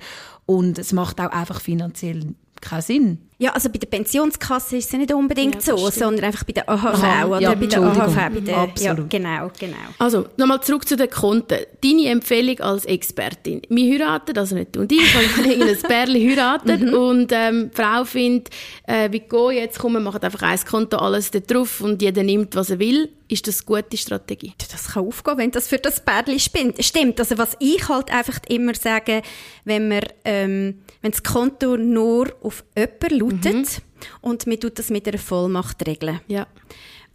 und 0.47 0.79
es 0.79 0.93
macht 0.93 1.21
auch 1.21 1.31
einfach 1.31 1.61
finanziell 1.61 2.35
keinen 2.61 2.83
Sinn. 2.83 3.28
Ja, 3.41 3.53
also 3.53 3.69
bei 3.69 3.79
der 3.79 3.87
Pensionskasse 3.87 4.79
ist 4.79 4.93
es 4.93 4.99
nicht 4.99 5.15
unbedingt 5.15 5.55
ja, 5.55 5.61
so, 5.61 5.77
stimmt. 5.77 5.95
sondern 5.95 6.25
einfach 6.25 6.43
bei 6.43 6.55
der 6.55 6.69
AHV 6.69 6.85
Aha, 6.85 7.25
oder 7.27 7.41
ja, 7.41 7.55
bei 7.55 7.67
der 7.67 7.83
AHV. 7.83 8.17
Bei 8.17 8.41
der, 8.41 8.57
Absolut. 8.57 9.13
Ja, 9.13 9.19
genau, 9.19 9.53
genau. 9.57 9.77
Also, 10.01 10.27
nochmal 10.37 10.61
zurück 10.61 10.89
zu 10.89 10.97
den 10.97 11.09
Konten. 11.09 11.59
Deine 11.81 12.09
Empfehlung 12.09 12.59
als 12.59 12.85
Expertin. 12.85 13.63
Wir 13.69 13.93
heiraten, 13.93 14.37
also 14.37 14.57
nicht 14.57 14.75
du 14.75 14.81
und 14.81 14.91
ich, 14.91 15.13
sondern 15.13 15.53
irgendein 15.61 15.83
Pärchen 15.83 16.31
heiraten 16.31 16.89
mhm. 16.89 16.95
und 16.95 17.33
ähm, 17.33 17.71
die 17.71 17.81
Frau 17.81 18.05
findet, 18.05 18.49
äh, 18.89 19.13
wie 19.13 19.21
geht 19.21 19.53
jetzt, 19.53 19.79
komm, 19.79 19.93
wir 19.93 20.01
machen 20.01 20.21
einfach 20.21 20.43
ein 20.43 20.59
Konto, 20.69 20.97
alles 20.97 21.31
da 21.31 21.39
drauf 21.39 21.81
und 21.81 22.03
jeder 22.03 22.25
nimmt, 22.25 22.57
was 22.57 22.71
er 22.71 22.81
will. 22.81 23.09
Ist 23.31 23.47
das 23.47 23.61
eine 23.69 23.83
gute 23.83 23.97
Strategie? 23.99 24.55
Das 24.71 24.95
kann 24.95 25.07
aufgehen, 25.07 25.37
wenn 25.37 25.51
das 25.51 25.69
für 25.69 25.77
das 25.77 26.01
Pärchen 26.01 26.41
stimmt. 26.81 27.21
Also 27.21 27.37
was 27.37 27.57
ich 27.61 27.87
halt 27.89 28.11
einfach 28.11 28.41
immer 28.49 28.75
sage, 28.75 29.21
wenn 29.65 29.89
man, 29.89 30.01
ähm, 30.25 30.79
wenn 31.03 31.11
das 31.11 31.23
Konto 31.23 31.77
nur 31.77 32.33
auf 32.43 32.65
jemanden 32.75 33.19
lautet 33.31 33.55
mhm. 33.55 34.07
und 34.21 34.47
man 34.47 34.61
tut 34.61 34.79
das 34.79 34.91
mit 34.91 35.07
einer 35.09 35.19
Vollmacht 35.19 35.87
regeln. 35.87 36.21
Ja. 36.29 36.47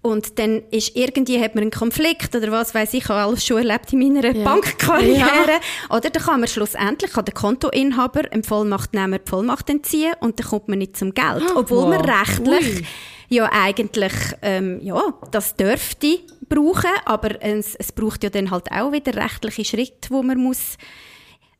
Und 0.03 0.37
dann 0.37 0.63
ist 0.69 0.97
irgendwie, 0.97 1.41
hat 1.41 1.55
man 1.55 1.61
einen 1.61 1.71
Konflikt 1.71 2.35
oder 2.35 2.51
was 2.51 2.75
weiß 2.75 2.93
ich, 2.93 3.03
ich 3.03 3.09
habe 3.09 3.21
alles 3.21 3.45
schon 3.45 3.59
erlebt 3.59 3.93
in 3.93 3.99
meiner 3.99 4.35
ja. 4.35 4.43
Bankkarriere. 4.43 5.17
Ja. 5.17 5.59
Oder 5.89 6.09
dann 6.09 6.21
kann 6.21 6.41
man 6.41 6.49
schlussendlich, 6.49 7.13
kann 7.13 7.23
der 7.23 7.33
Kontoinhaber 7.33 8.23
dem 8.23 8.43
Vollmachtnehmer 8.43 9.19
die 9.19 9.29
Vollmacht 9.29 9.69
entziehen 9.69 10.11
und 10.19 10.37
dann 10.37 10.47
kommt 10.47 10.67
man 10.67 10.79
nicht 10.79 10.97
zum 10.97 11.13
Geld. 11.13 11.43
Ah, 11.47 11.53
Obwohl 11.55 11.83
wow. 11.83 11.89
man 11.89 12.01
rechtlich 12.01 12.81
Ui. 12.81 12.85
ja 13.29 13.49
eigentlich, 13.49 14.11
ähm, 14.41 14.81
ja, 14.81 15.01
das 15.31 15.55
dürfte 15.55 16.19
brauchen, 16.49 16.91
aber 17.05 17.41
es, 17.41 17.73
es 17.75 17.93
braucht 17.93 18.25
ja 18.25 18.29
dann 18.29 18.51
halt 18.51 18.73
auch 18.73 18.91
wieder 18.91 19.15
rechtliche 19.15 19.63
Schritte, 19.63 20.09
wo 20.09 20.21
man 20.21 20.37
muss 20.37 20.77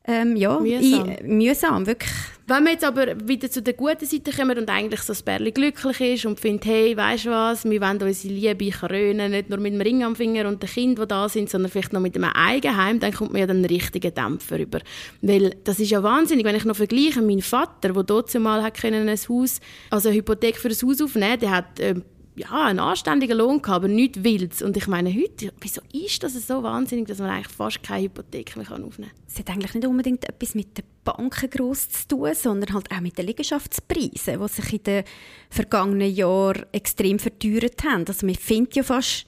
ähm, 0.06 0.36
ja, 0.36 0.60
mühsam. 0.60 1.10
I, 1.10 1.24
mühsam, 1.24 1.88
wirklich. 1.88 2.12
Wenn 2.46 2.66
wir 2.66 2.74
jetzt 2.74 2.84
aber 2.84 3.16
wieder 3.26 3.50
zu 3.50 3.62
der 3.62 3.74
guten 3.74 4.06
Seite 4.06 4.32
kommen 4.32 4.58
und 4.58 4.70
eigentlich 4.70 5.00
so 5.02 5.14
das 5.14 5.24
Bärli 5.24 5.52
glücklich 5.52 6.02
ist 6.02 6.26
und 6.26 6.42
findet, 6.42 6.66
hey, 6.66 6.98
weißt 6.98 7.26
du 7.26 7.30
was, 7.30 7.64
wir 7.64 7.80
wollen 7.80 8.04
unsere 8.04 8.34
Liebe 8.34 8.70
krönen, 8.70 9.32
nicht 9.32 9.50
nur 9.50 9.60
mit 9.60 9.74
dem 9.74 9.80
Ring 9.80 10.04
am 10.04 10.18
Finger 10.18 10.50
und 10.50 10.62
den 10.62 10.70
Kindern, 10.70 11.06
die 11.06 11.08
da 11.08 11.30
sind, 11.30 11.50
sondern 11.50 11.72
vielleicht 11.72 11.94
noch 11.94 12.02
mit 12.02 12.18
einem 12.18 12.32
Eigenheim, 12.34 13.00
dann 13.00 13.14
kommt 13.14 13.32
man 13.32 13.40
ja 13.40 13.48
den 13.48 13.64
richtigen 13.64 14.14
Dämpfer 14.14 14.60
über. 14.60 14.80
Weil 15.22 15.56
das 15.64 15.80
ist 15.80 15.92
ja 15.92 16.04
wahnsinnig, 16.04 16.46
wenn 16.46 16.56
ich 16.56 16.66
noch 16.66 16.76
vergleiche, 16.76 17.22
mein 17.22 17.42
Vater, 17.42 17.94
der 17.94 18.04
dort 18.04 18.34
mal 18.40 18.62
hat 18.62 18.74
können 18.74 19.08
ein 19.08 19.18
Haus, 19.30 19.62
also 19.90 20.10
eine 20.10 20.18
Hypothek 20.18 20.58
für 20.58 20.68
ein 20.68 20.76
Haus 20.76 21.02
aufnehmen, 21.02 21.40
der 21.40 21.52
hat 21.52 21.80
äh, 21.80 21.96
ja, 22.36 22.66
einen 22.66 22.80
anständigen 22.80 23.38
Lohn 23.38 23.62
gehabt, 23.62 23.84
aber 23.84 23.88
nichts 23.88 24.24
Wildes. 24.24 24.62
Und 24.62 24.76
ich 24.78 24.88
meine, 24.88 25.14
heute, 25.14 25.54
wieso 25.62 25.82
ist 25.94 26.24
das 26.24 26.34
so 26.48 26.64
wahnsinnig, 26.64 27.08
dass 27.08 27.20
man 27.20 27.30
eigentlich 27.30 27.54
fast 27.54 27.84
keine 27.84 28.04
Hypothek 28.04 28.56
mehr 28.56 28.72
aufnehmen 28.72 29.12
kann? 29.12 29.24
Es 29.28 29.40
hat 29.40 29.50
eigentlich 29.50 29.74
nicht 29.74 29.88
unbedingt 29.88 30.28
etwas 30.28 30.56
mit 30.56 30.78
den 30.78 30.86
Banken 31.04 31.50
gross 31.50 31.90
zu 31.90 32.08
tun, 32.08 32.34
sondern 32.34 32.74
halt 32.74 32.92
auch 32.92 33.02
mit 33.02 33.18
den 33.18 33.28
Liegenschaftspreisen, 33.28 34.40
die 34.40 34.48
sich 34.48 34.74
in 34.74 34.84
den 34.84 35.04
vergangenen 35.50 36.14
Jahren 36.14 36.66
extrem 36.72 37.20
verteuert 37.20 37.84
haben. 37.84 38.06
Also 38.08 38.26
man 38.26 38.36
findet 38.36 38.76
ja 38.76 38.84
fast 38.84 39.26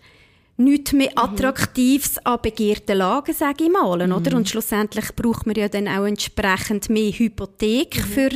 nichts 0.58 0.94
mehr 0.94 1.12
mhm. 1.12 1.18
Attraktives 1.18 2.16
mhm. 2.16 2.22
an 2.32 2.40
begehrten 2.42 2.98
Lagen, 2.98 3.34
sage 3.34 3.66
ich 3.66 3.72
mal. 3.72 4.08
Mhm. 4.08 4.14
Oder? 4.14 4.38
Und 4.38 4.50
schlussendlich 4.50 5.16
braucht 5.16 5.46
man 5.46 5.56
ja 5.56 5.68
dann 5.68 5.88
auch 5.88 6.06
entsprechend 6.06 6.90
mehr 6.90 7.12
Hypothek 7.12 7.98
mhm. 7.98 8.02
für 8.02 8.30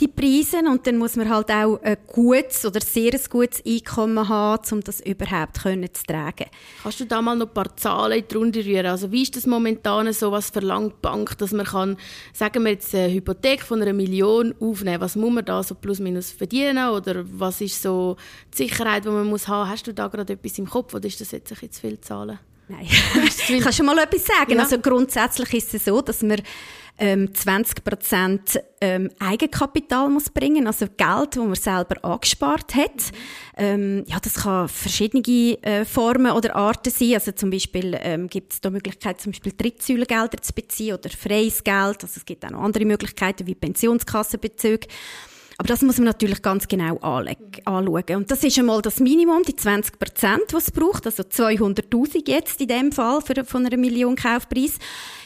die 0.00 0.08
Preise 0.08 0.58
und 0.58 0.86
dann 0.86 0.98
muss 0.98 1.16
man 1.16 1.28
halt 1.28 1.50
auch 1.50 1.80
ein 1.82 1.96
gutes 2.06 2.64
oder 2.66 2.80
sehr 2.80 3.14
ein 3.14 3.20
gutes 3.30 3.64
Einkommen 3.64 4.28
haben, 4.28 4.62
um 4.72 4.80
das 4.82 5.00
überhaupt 5.00 5.62
können 5.62 5.88
zu 5.92 6.04
tragen. 6.04 6.46
Kannst 6.82 7.00
du 7.00 7.06
da 7.06 7.22
mal 7.22 7.36
noch 7.36 7.46
ein 7.46 7.54
paar 7.54 7.74
Zahlen 7.76 8.22
Runde 8.34 8.64
rühren? 8.64 8.86
Also 8.86 9.10
wie 9.10 9.22
ist 9.22 9.36
das 9.36 9.46
momentan 9.46 10.12
so, 10.12 10.30
was 10.32 10.50
verlangt 10.50 10.92
die 10.92 11.00
Bank, 11.02 11.38
dass 11.38 11.52
man 11.52 11.66
kann, 11.66 11.96
sagen 12.32 12.64
wir 12.64 12.72
jetzt 12.72 12.94
eine 12.94 13.12
Hypothek 13.12 13.62
von 13.62 13.80
einer 13.80 13.92
Million 13.92 14.54
aufnehmen, 14.60 15.00
was 15.00 15.16
muss 15.16 15.32
man 15.32 15.44
da 15.44 15.62
so 15.62 15.74
plus 15.74 15.98
minus 15.98 16.30
verdienen 16.30 16.90
oder 16.90 17.24
was 17.32 17.60
ist 17.60 17.80
so 17.80 18.16
die 18.52 18.68
Sicherheit, 18.68 19.04
die 19.04 19.08
man 19.08 19.26
muss 19.26 19.48
haben? 19.48 19.70
Hast 19.70 19.86
du 19.86 19.94
da 19.94 20.08
gerade 20.08 20.34
etwas 20.34 20.58
im 20.58 20.68
Kopf 20.68 20.94
oder 20.94 21.06
ist 21.06 21.20
das 21.20 21.32
jetzt 21.32 21.50
ein 21.50 21.54
bisschen 21.54 21.72
zu 21.72 21.80
viel 21.80 22.00
Zahlen? 22.00 22.38
Nein, 22.68 22.86
ich 23.48 23.60
kann 23.60 23.72
schon 23.72 23.86
mal 23.86 23.96
etwas 23.98 24.24
sagen. 24.24 24.56
Ja. 24.56 24.62
Also 24.62 24.78
grundsätzlich 24.78 25.54
ist 25.54 25.74
es 25.74 25.84
so, 25.84 26.00
dass 26.00 26.22
man 26.22 26.42
ähm, 26.98 27.34
20 27.34 27.84
Prozent 27.84 28.60
ähm, 28.80 29.10
Eigenkapital 29.18 30.08
muss 30.08 30.30
bringen, 30.30 30.66
also 30.66 30.86
Geld, 30.96 31.36
das 31.36 31.44
man 31.44 31.54
selber 31.54 32.04
angespart 32.04 32.74
hat. 32.74 33.12
Ähm, 33.56 34.04
ja, 34.06 34.18
das 34.20 34.34
kann 34.34 34.68
verschiedene 34.68 35.22
äh, 35.62 35.84
Formen 35.84 36.32
oder 36.32 36.56
Arten 36.56 36.90
sein. 36.90 37.14
Also 37.14 37.32
zum 37.32 37.50
Beispiel 37.50 37.98
ähm, 38.00 38.28
gibt 38.28 38.52
es 38.54 38.60
da 38.60 38.70
Möglichkeit, 38.70 39.20
zum 39.20 39.32
Beispiel 39.32 39.52
Drittsäulengelder 39.56 40.40
zu 40.40 40.52
beziehen 40.52 40.94
oder 40.94 41.10
freies 41.10 41.62
Geld. 41.64 42.02
Also 42.02 42.14
es 42.16 42.24
gibt 42.24 42.44
auch 42.44 42.50
noch 42.50 42.62
andere 42.62 42.84
Möglichkeiten 42.84 43.46
wie 43.46 43.54
Pensionskassenbezüge. 43.54 44.88
Aber 45.58 45.68
das 45.68 45.80
muss 45.82 45.96
man 45.96 46.04
natürlich 46.04 46.42
ganz 46.42 46.68
genau 46.68 46.98
anschauen. 46.98 48.16
Und 48.16 48.30
das 48.30 48.44
ist 48.44 48.58
einmal 48.58 48.82
das 48.82 49.00
Minimum, 49.00 49.42
die 49.42 49.56
20 49.56 49.98
Prozent, 49.98 50.52
was 50.52 50.64
es 50.64 50.70
braucht. 50.70 51.06
Also 51.06 51.22
200.000 51.22 52.28
jetzt 52.28 52.60
in 52.60 52.68
dem 52.68 52.92
Fall 52.92 53.22
für, 53.22 53.42
von 53.44 53.64
einer 53.64 53.78
Million 53.78 54.16
Kaufpreis. 54.16 54.78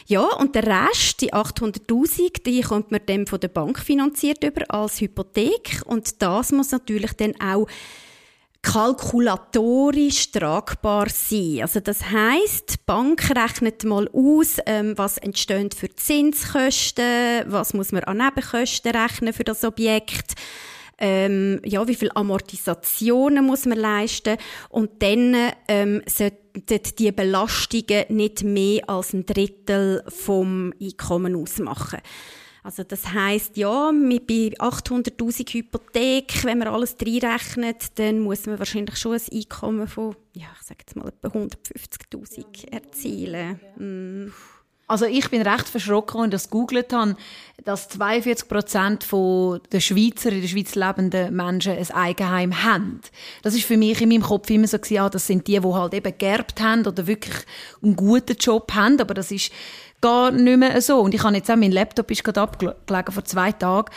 Ja, 0.07 0.23
und 0.37 0.55
der 0.55 0.63
Rest, 0.65 1.21
die 1.21 1.33
800.000, 1.33 2.43
die 2.43 2.61
kommt 2.61 2.91
man 2.91 3.01
dann 3.05 3.27
von 3.27 3.39
der 3.39 3.49
Bank 3.49 3.79
finanziert 3.79 4.43
über 4.43 4.63
als 4.69 5.01
Hypothek. 5.01 5.81
Und 5.85 6.21
das 6.21 6.51
muss 6.53 6.71
natürlich 6.71 7.11
dann 7.13 7.33
auch 7.41 7.67
kalkulatorisch 8.61 10.31
tragbar 10.31 11.09
sein. 11.09 11.59
Also 11.61 11.79
das 11.79 12.09
heißt, 12.09 12.73
die 12.73 12.83
Bank 12.85 13.29
rechnet 13.35 13.83
mal 13.83 14.07
aus, 14.13 14.57
ähm, 14.65 14.93
was 14.97 15.17
entstehen 15.17 15.71
für 15.71 15.93
Zinskosten, 15.93 17.43
was 17.47 17.73
muss 17.73 17.91
man 17.91 18.03
an 18.03 18.17
Nebenkosten 18.17 18.91
rechnen 18.91 19.33
für 19.33 19.43
das 19.43 19.63
Objekt, 19.63 20.35
ähm, 20.99 21.59
ja, 21.65 21.87
wie 21.87 21.95
viel 21.95 22.11
Amortisationen 22.13 23.43
muss 23.43 23.65
man 23.65 23.79
leisten 23.79 24.37
und 24.69 25.01
dann 25.01 25.35
ähm, 25.67 26.03
sollten 26.05 26.95
die 26.99 27.11
Belastungen 27.11 28.05
nicht 28.09 28.43
mehr 28.43 28.87
als 28.87 29.13
ein 29.13 29.25
Drittel 29.25 30.03
vom 30.07 30.71
Einkommen 30.79 31.35
ausmachen. 31.35 31.99
Also 32.63 32.83
das 32.83 33.11
heißt 33.11 33.57
ja, 33.57 33.91
mit 33.91 34.27
bei 34.27 34.53
800.000 34.57 35.53
Hypothek, 35.53 36.43
wenn 36.43 36.59
man 36.59 36.67
alles 36.67 36.95
reinrechnet, 37.01 37.97
dann 37.97 38.19
muss 38.19 38.45
man 38.45 38.59
wahrscheinlich 38.59 38.97
schon 38.97 39.13
ein 39.13 39.21
Einkommen 39.33 39.87
von, 39.87 40.15
ja, 40.33 40.47
ich 40.59 40.67
sage 40.67 40.79
jetzt 40.81 40.95
mal 40.95 41.07
etwa 41.07 41.29
150.000 41.29 42.71
erzielen. 42.71 43.59
Mm. 43.77 44.31
Also 44.91 45.05
ich 45.05 45.29
bin 45.29 45.41
recht 45.41 45.69
verschrocken, 45.69 46.19
als 46.19 46.25
ich 46.25 46.31
das 46.31 46.49
gegoogelt 46.49 46.91
habe, 46.91 47.15
dass 47.63 47.87
42 47.87 48.49
Prozent 48.49 49.07
der 49.09 49.79
Schweizer, 49.79 50.33
in 50.33 50.41
der 50.41 50.49
Schweiz 50.49 50.75
lebenden 50.75 51.33
Menschen 51.33 51.77
ein 51.77 51.91
Eigenheim 51.91 52.61
haben. 52.61 52.99
Das 53.41 53.55
ist 53.55 53.63
für 53.63 53.77
mich 53.77 54.01
in 54.01 54.09
meinem 54.09 54.23
Kopf 54.23 54.49
immer 54.49 54.67
so 54.67 54.77
gewesen, 54.77 54.95
ja, 54.95 55.09
das 55.09 55.27
sind 55.27 55.47
die, 55.47 55.57
die 55.61 55.65
halt 55.65 55.93
eben 55.93 56.17
geerbt 56.17 56.59
haben 56.59 56.85
oder 56.85 57.07
wirklich 57.07 57.37
einen 57.81 57.95
guten 57.95 58.35
Job 58.35 58.73
haben, 58.73 58.99
aber 58.99 59.13
das 59.13 59.31
ist 59.31 59.53
gar 60.01 60.31
nicht 60.31 60.57
mehr 60.57 60.81
so. 60.81 60.99
Und 60.99 61.13
ich 61.13 61.23
habe 61.23 61.35
jetzt 61.35 61.49
auch, 61.49 61.55
mein 61.55 61.71
Laptop 61.71 62.09
ist 62.11 62.23
gerade 62.23 62.41
abgelegen 62.41 63.13
vor 63.13 63.23
zwei 63.23 63.51
Tagen 63.51 63.91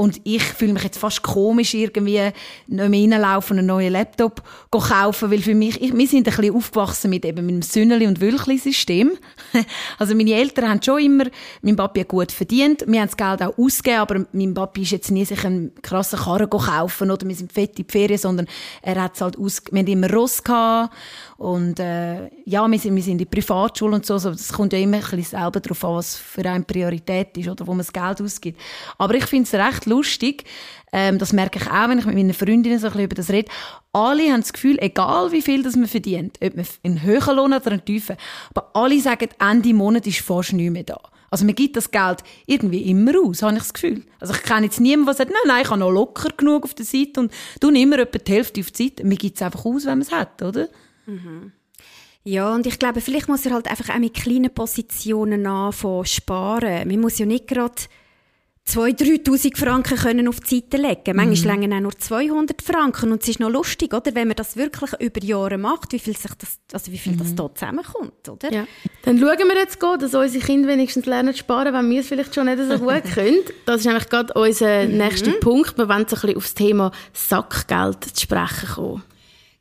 Und 0.00 0.18
ich 0.24 0.42
fühle 0.42 0.72
mich 0.72 0.84
jetzt 0.84 0.96
fast 0.96 1.20
komisch, 1.20 1.74
irgendwie 1.74 2.30
nicht 2.68 2.88
mehr 2.88 3.18
reinlaufen, 3.18 3.58
einen 3.58 3.66
neuen 3.66 3.92
Laptop 3.92 4.42
kaufen, 4.70 5.30
weil 5.30 5.42
für 5.42 5.54
mich, 5.54 5.78
ich, 5.78 5.92
wir 5.92 6.06
sind 6.06 6.26
ein 6.26 6.34
bisschen 6.34 6.56
aufgewachsen 6.56 7.10
mit 7.10 7.26
eben 7.26 7.44
meinem 7.44 7.60
Sünneli- 7.60 8.06
und 8.06 8.18
Wülchli-System. 8.18 9.10
Also 9.98 10.14
meine 10.14 10.32
Eltern 10.32 10.70
haben 10.70 10.82
schon 10.82 11.00
immer, 11.02 11.24
mein 11.60 11.76
Papi 11.76 12.00
hat 12.00 12.08
gut 12.08 12.32
verdient, 12.32 12.84
wir 12.86 13.00
haben 13.00 13.08
das 13.08 13.16
Geld 13.16 13.42
auch 13.42 13.58
ausgegeben, 13.58 13.98
aber 13.98 14.26
mein 14.32 14.54
Papi 14.54 14.82
ist 14.82 14.92
jetzt 14.92 15.10
nie 15.10 15.26
sich 15.26 15.44
einen 15.44 15.74
krassen 15.82 16.18
Karren 16.18 16.48
kaufen 16.48 17.10
oder 17.10 17.28
wir 17.28 17.34
sind 17.34 17.52
fett 17.52 17.78
in 17.78 17.86
die 17.86 17.92
Ferien, 17.92 18.18
sondern 18.18 18.46
er 18.80 19.02
hat 19.02 19.16
es 19.16 19.20
halt 19.20 19.38
aus, 19.38 19.60
wir 19.70 19.80
haben 19.80 19.86
immer 19.86 20.10
Ross 20.10 20.42
gehabt 20.42 20.94
und 21.36 21.78
äh, 21.78 22.30
ja, 22.46 22.66
wir 22.66 22.78
sind, 22.78 22.96
wir 22.96 23.02
sind 23.02 23.12
in 23.12 23.18
die 23.18 23.24
Privatschule 23.26 23.96
und 23.96 24.06
so, 24.06 24.16
so, 24.16 24.30
das 24.30 24.52
kommt 24.52 24.72
ja 24.72 24.78
immer 24.78 24.96
ein 24.96 25.02
bisschen 25.02 25.24
selber 25.24 25.60
darauf 25.60 25.84
an, 25.84 25.94
was 25.96 26.16
für 26.16 26.44
eine 26.46 26.64
Priorität 26.64 27.36
ist 27.36 27.48
oder 27.48 27.66
wo 27.66 27.72
man 27.72 27.84
das 27.84 27.92
Geld 27.92 28.22
ausgibt. 28.22 28.58
Aber 28.96 29.14
ich 29.14 29.26
finde 29.26 29.44
es 29.44 29.54
recht 29.54 29.89
lustig. 29.90 30.44
Ähm, 30.92 31.18
das 31.18 31.32
merke 31.32 31.58
ich 31.58 31.70
auch, 31.70 31.88
wenn 31.88 31.98
ich 31.98 32.06
mit 32.06 32.14
meinen 32.14 32.34
Freundinnen 32.34 32.78
so 32.78 32.88
ein 32.88 32.98
über 32.98 33.14
das 33.14 33.30
rede. 33.30 33.50
Alle 33.92 34.32
haben 34.32 34.40
das 34.40 34.52
Gefühl, 34.52 34.78
egal 34.80 35.30
wie 35.32 35.42
viel 35.42 35.62
das 35.62 35.76
man 35.76 35.86
verdient, 35.86 36.38
ob 36.42 36.56
man 36.56 36.66
einen 36.82 37.02
hohen 37.04 37.36
Lohn 37.36 37.52
oder 37.52 37.70
einen 37.70 37.84
tiefen, 37.84 38.16
aber 38.54 38.70
alle 38.74 39.00
sagen, 39.00 39.28
Ende 39.38 39.74
Monat 39.74 40.06
ist 40.06 40.20
fast 40.20 40.52
nichts 40.52 40.72
mehr 40.72 40.84
da. 40.84 41.00
Also 41.30 41.44
man 41.44 41.54
gibt 41.54 41.76
das 41.76 41.90
Geld 41.90 42.24
irgendwie 42.46 42.90
immer 42.90 43.12
aus, 43.20 43.42
habe 43.42 43.52
ich 43.52 43.60
das 43.60 43.72
Gefühl. 43.72 44.02
Also 44.18 44.34
ich 44.34 44.42
kenne 44.42 44.66
jetzt 44.66 44.80
niemanden, 44.80 45.06
der 45.06 45.14
sagt, 45.14 45.30
nein, 45.30 45.40
nein, 45.46 45.62
ich 45.62 45.70
habe 45.70 45.78
noch 45.78 45.90
locker 45.90 46.30
genug 46.36 46.64
auf 46.64 46.74
der 46.74 46.84
Seite 46.84 47.20
und 47.20 47.32
du 47.60 47.68
immer 47.68 48.00
etwa 48.00 48.18
die 48.18 48.32
Hälfte 48.32 48.60
auf 48.60 48.72
die 48.72 48.88
Seite. 48.88 49.04
Man 49.04 49.16
gibt 49.16 49.36
es 49.36 49.42
einfach 49.42 49.64
aus, 49.64 49.84
wenn 49.84 49.98
man 49.98 50.02
es 50.02 50.10
hat, 50.12 50.42
oder? 50.42 50.68
Mhm. 51.06 51.52
Ja, 52.24 52.52
und 52.52 52.66
ich 52.66 52.78
glaube, 52.78 53.00
vielleicht 53.00 53.28
muss 53.28 53.46
er 53.46 53.52
halt 53.52 53.68
einfach 53.68 53.94
auch 53.94 53.98
mit 53.98 54.14
kleinen 54.14 54.52
Positionen 54.52 55.46
anfangen 55.46 56.04
sparen. 56.04 56.88
Man 56.88 57.00
muss 57.00 57.18
ja 57.18 57.26
nicht 57.26 57.46
gerade 57.46 57.74
2'000, 58.70 59.24
3'000 59.24 59.56
Franken 59.56 59.96
können 59.96 60.28
auf 60.28 60.40
die 60.40 60.56
Seite 60.56 60.76
legen. 60.76 61.16
Manchmal 61.16 61.58
mhm. 61.58 61.72
auch 61.72 61.80
nur 61.80 61.98
200 61.98 62.62
Franken. 62.62 63.10
Und 63.10 63.22
es 63.22 63.28
ist 63.28 63.40
noch 63.40 63.50
lustig, 63.50 63.92
oder? 63.92 64.14
Wenn 64.14 64.28
man 64.28 64.36
das 64.36 64.56
wirklich 64.56 64.92
über 65.00 65.22
Jahre 65.22 65.58
macht, 65.58 65.92
wie 65.92 65.98
viel, 65.98 66.16
sich 66.16 66.30
das, 66.38 66.58
also 66.72 66.92
wie 66.92 66.98
viel 66.98 67.14
mhm. 67.14 67.18
das 67.18 67.34
da 67.34 67.52
zusammenkommt, 67.52 68.28
oder? 68.28 68.52
Ja. 68.52 68.66
Dann 69.02 69.18
schauen 69.18 69.48
wir 69.48 69.56
jetzt, 69.56 69.80
gut, 69.80 70.02
dass 70.02 70.14
unsere 70.14 70.44
Kinder 70.44 70.68
wenigstens 70.68 71.06
lernen 71.06 71.32
zu 71.32 71.40
sparen, 71.40 71.74
wenn 71.74 71.90
wir 71.90 72.00
es 72.00 72.08
vielleicht 72.08 72.34
schon 72.34 72.46
nicht 72.46 72.58
so 72.58 72.78
gut 72.78 73.04
können. 73.14 73.40
Das 73.66 73.80
ist 73.80 73.86
nämlich 73.86 74.08
gerade 74.08 74.32
unser 74.34 74.86
mhm. 74.86 74.96
nächster 74.98 75.32
Punkt. 75.32 75.76
Wir 75.76 75.88
wollen 75.88 76.06
so 76.08 76.16
ein 76.16 76.20
bisschen 76.20 76.36
auf 76.36 76.44
das 76.44 76.54
Thema 76.54 76.92
Sackgeld 77.12 78.04
zu 78.04 78.22
sprechen 78.22 78.68
kommen. 78.74 79.02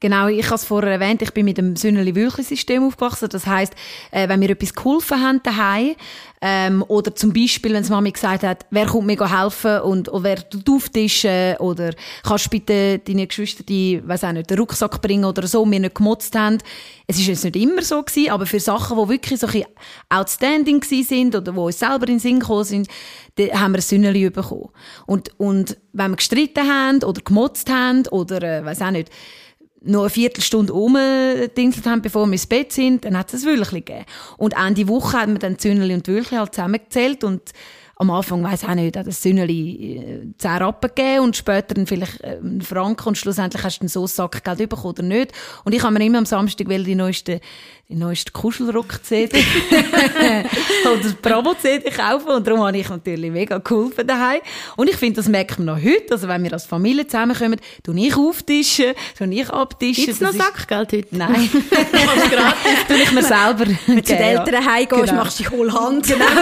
Genau, 0.01 0.27
ich 0.27 0.45
habe 0.45 0.55
es 0.55 0.63
vorher 0.63 0.93
erwähnt, 0.93 1.21
ich 1.21 1.33
bin 1.33 1.43
mit 1.43 1.57
dem 1.57 1.75
Sünneli-Wülchli-System 1.75 2.83
aufgewachsen. 2.83 3.27
Das 3.27 3.45
heißt, 3.45 3.73
äh, 4.11 4.29
wenn 4.29 4.39
wir 4.39 4.51
etwas 4.51 4.73
geholfen 4.73 5.21
haben 5.21 5.43
daheim, 5.43 5.95
ähm, 6.41 6.85
oder 6.87 7.13
zum 7.13 7.33
Beispiel, 7.33 7.73
wenn 7.73 7.85
Mami 7.85 8.11
gesagt 8.11 8.43
hat, 8.43 8.65
wer 8.69 8.85
kommt 8.85 9.07
mir 9.07 9.29
helfen 9.29 9.81
und, 9.81 10.07
und 10.07 10.23
wer 10.23 10.49
tut 10.49 10.69
auftischen 10.69 11.57
oder 11.57 11.91
kannst 12.23 12.49
bitte 12.49 12.99
deine 12.99 13.27
Geschwister 13.27 13.63
die, 13.63 14.01
weiß 14.05 14.23
auch 14.23 14.31
nicht, 14.31 14.49
den 14.49 14.57
Rucksack 14.59 15.01
bringen 15.01 15.25
oder 15.25 15.45
so, 15.45 15.69
wir 15.69 15.79
nicht 15.81 15.95
gemotzt 15.95 16.33
haben. 16.33 16.59
Es 17.05 17.19
ist 17.19 17.27
jetzt 17.27 17.43
nicht 17.43 17.57
immer 17.57 17.81
so 17.81 18.01
gewesen, 18.01 18.31
aber 18.31 18.45
für 18.45 18.61
Sachen, 18.61 18.97
die 18.97 19.09
wirklich 19.09 19.37
so 19.37 19.47
ein 19.47 19.65
outstanding 20.07 20.81
sind 20.81 21.35
oder 21.35 21.53
wo 21.53 21.65
uns 21.65 21.79
selber 21.79 22.07
in 22.07 22.13
den 22.13 22.19
Sinn 22.19 22.39
gekommen 22.39 22.63
sind, 22.63 22.87
haben 23.51 23.73
wir 23.73 23.79
ein 23.79 23.81
Sünneli 23.81 24.29
bekommen. 24.29 24.69
Und, 25.07 25.37
und 25.37 25.77
wenn 25.91 26.11
wir 26.11 26.17
gestritten 26.17 26.65
haben 26.65 27.03
oder 27.03 27.21
gemotzt 27.21 27.69
haben 27.69 28.07
oder, 28.07 28.41
äh, 28.41 28.63
weiß 28.63 28.81
auch 28.81 28.91
nicht, 28.91 29.09
noch 29.81 30.01
eine 30.01 30.09
Viertelstunde 30.09 30.73
umgedingselt 30.73 31.85
haben, 31.85 32.01
bevor 32.01 32.25
wir 32.25 32.33
ins 32.33 32.47
Bett 32.47 32.71
sind, 32.71 33.05
dann 33.05 33.17
hat 33.17 33.33
es 33.33 33.45
ein 33.45 33.49
Wülchli 33.49 33.81
gegeben. 33.81 34.05
Und 34.37 34.55
Ende 34.55 34.87
Woche 34.87 35.17
haben 35.17 35.33
wir 35.33 35.39
dann 35.39 35.57
Zünneli 35.57 35.93
und 35.93 36.07
Wülchli 36.07 36.37
halt 36.37 36.53
zusammengezählt 36.53 37.23
und 37.23 37.51
am 38.01 38.11
Anfang 38.11 38.41
weiß 38.41 38.63
auch 38.63 38.75
nicht, 38.75 38.95
das 38.95 39.21
Sünneli 39.21 39.97
äh, 39.97 40.37
zehn 40.37 40.51
Rappen 40.51 40.89
gegeben 40.95 41.19
und 41.19 41.35
später 41.35 41.73
dann 41.75 41.85
vielleicht 41.85 42.21
äh, 42.21 42.37
einen 42.37 42.61
Franken 42.61 43.09
und 43.09 43.17
schlussendlich 43.17 43.61
hast 43.61 43.79
du 43.79 43.87
so 43.89 44.03
ein 44.03 44.07
Sackgeld 44.07 44.69
bekommen 44.69 44.93
oder 44.93 45.03
nicht. 45.03 45.33
Und 45.65 45.75
ich 45.75 45.83
habe 45.83 45.93
mir 45.93 46.05
immer 46.05 46.19
am 46.19 46.25
Samstag 46.25 46.67
die 46.69 46.95
neueste 46.95 47.41
die 47.91 47.95
neueste 47.95 48.31
Kuschelrock-CD 48.31 49.35
oder 50.85 50.97
das 51.01 51.13
Bravo-CD 51.15 51.89
kaufen 51.89 52.27
und 52.27 52.45
darum 52.45 52.63
habe 52.63 52.77
ich 52.77 52.87
natürlich 52.87 53.31
mega 53.31 53.57
geholfen 53.57 54.05
daheim. 54.05 54.41
Und 54.75 54.91
ich 54.91 54.95
finde, 54.95 55.15
das 55.15 55.27
merkt 55.27 55.57
man 55.57 55.75
noch 55.75 55.83
heute, 55.83 56.11
also 56.11 56.27
wenn 56.27 56.43
wir 56.43 56.53
als 56.53 56.67
Familie 56.67 57.07
zusammenkommen, 57.07 57.59
tue 57.81 57.99
ich 57.99 58.15
auftischen, 58.15 58.93
tue 59.17 59.33
ich 59.33 59.49
abtischen. 59.49 60.05
Gibt 60.05 60.21
es 60.21 60.21
noch 60.21 60.33
Sackgeld 60.33 60.93
heute? 60.93 61.17
Nein. 61.17 61.49
gratis. 62.29 62.87
tue 62.87 62.97
ich 62.97 63.11
mir 63.11 63.23
selber. 63.23 63.65
Wenn 63.87 63.95
du 63.95 64.03
zu 64.03 64.13
den 64.15 64.21
Eltern 64.21 64.65
heimgehst, 64.65 65.05
genau. 65.05 65.13
machst 65.15 65.39
du 65.39 65.43
die 65.43 65.49
Hohlhand. 65.49 66.05
Genau, 66.05 66.25
genau. 66.25 66.39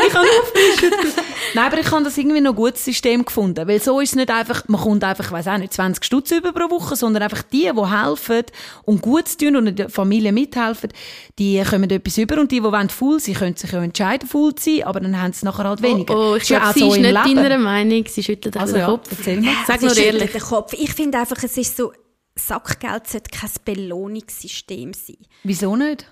Ich 0.06 0.12
kann 0.12 0.26
auftischen. 0.26 0.90
Nein, 1.54 1.64
aber 1.66 1.80
ich 1.80 1.90
habe 1.90 2.04
das 2.04 2.16
irgendwie 2.16 2.40
noch 2.40 2.52
ein 2.52 2.56
gutes 2.56 2.84
System 2.84 3.24
gefunden, 3.24 3.66
weil 3.66 3.80
so 3.80 4.00
ist 4.00 4.10
es 4.10 4.16
nicht 4.16 4.30
einfach, 4.30 4.64
man 4.68 4.80
kommt 4.80 5.02
einfach, 5.04 5.26
ich 5.26 5.32
weiss 5.32 5.48
auch 5.48 5.58
nicht, 5.58 5.72
20 5.72 6.04
Stutz 6.04 6.30
über 6.30 6.52
pro 6.52 6.70
Woche, 6.70 6.96
sondern 6.96 7.22
einfach 7.22 7.42
die, 7.42 7.70
die 7.74 7.86
helfen 7.86 8.44
und 8.84 9.02
gut 9.02 9.38
tun 9.38 9.56
und 9.56 9.78
der 9.78 9.88
Familie 9.88 10.32
mithelfen, 10.32 10.90
die 11.38 11.62
kommen 11.68 11.90
etwas 11.90 12.18
über 12.18 12.40
und 12.40 12.50
die, 12.52 12.60
die 12.60 12.62
wollen 12.62 12.88
faul 12.88 13.20
sein, 13.20 13.34
können 13.34 13.56
sich 13.56 13.72
ja 13.72 13.82
entscheiden, 13.82 14.28
faul 14.28 14.54
zu 14.54 14.70
sein, 14.70 14.84
aber 14.84 15.00
dann 15.00 15.20
haben 15.20 15.32
sie 15.32 15.44
nachher 15.44 15.64
halt 15.64 15.82
weniger. 15.82 16.14
Oh, 16.14 16.32
oh 16.32 16.36
ich 16.36 16.44
glaube, 16.44 16.72
sie 16.74 16.80
so 16.80 16.94
ist 16.94 17.00
nicht 17.00 17.24
Leben. 17.24 17.36
deiner 17.36 17.58
Meinung, 17.58 18.04
sie 18.06 18.22
schüttelt 18.22 18.56
also 18.56 18.74
den 18.74 18.80
ja, 18.80 18.86
Kopf. 18.86 19.08
Erzähl 19.10 19.40
mal. 19.40 19.54
Sag 19.66 19.82
nur 19.82 19.96
ehrlich. 19.96 20.32
Den 20.32 20.40
Kopf. 20.40 20.72
Ich 20.74 20.92
finde 20.92 21.18
einfach, 21.18 21.42
es 21.42 21.56
ist 21.56 21.76
so, 21.76 21.92
Sackgeld 22.36 23.06
sollte 23.06 23.30
kein 23.30 23.50
Belohnungssystem 23.64 24.92
sein. 24.94 25.18
Wieso 25.44 25.76
nicht? 25.76 26.06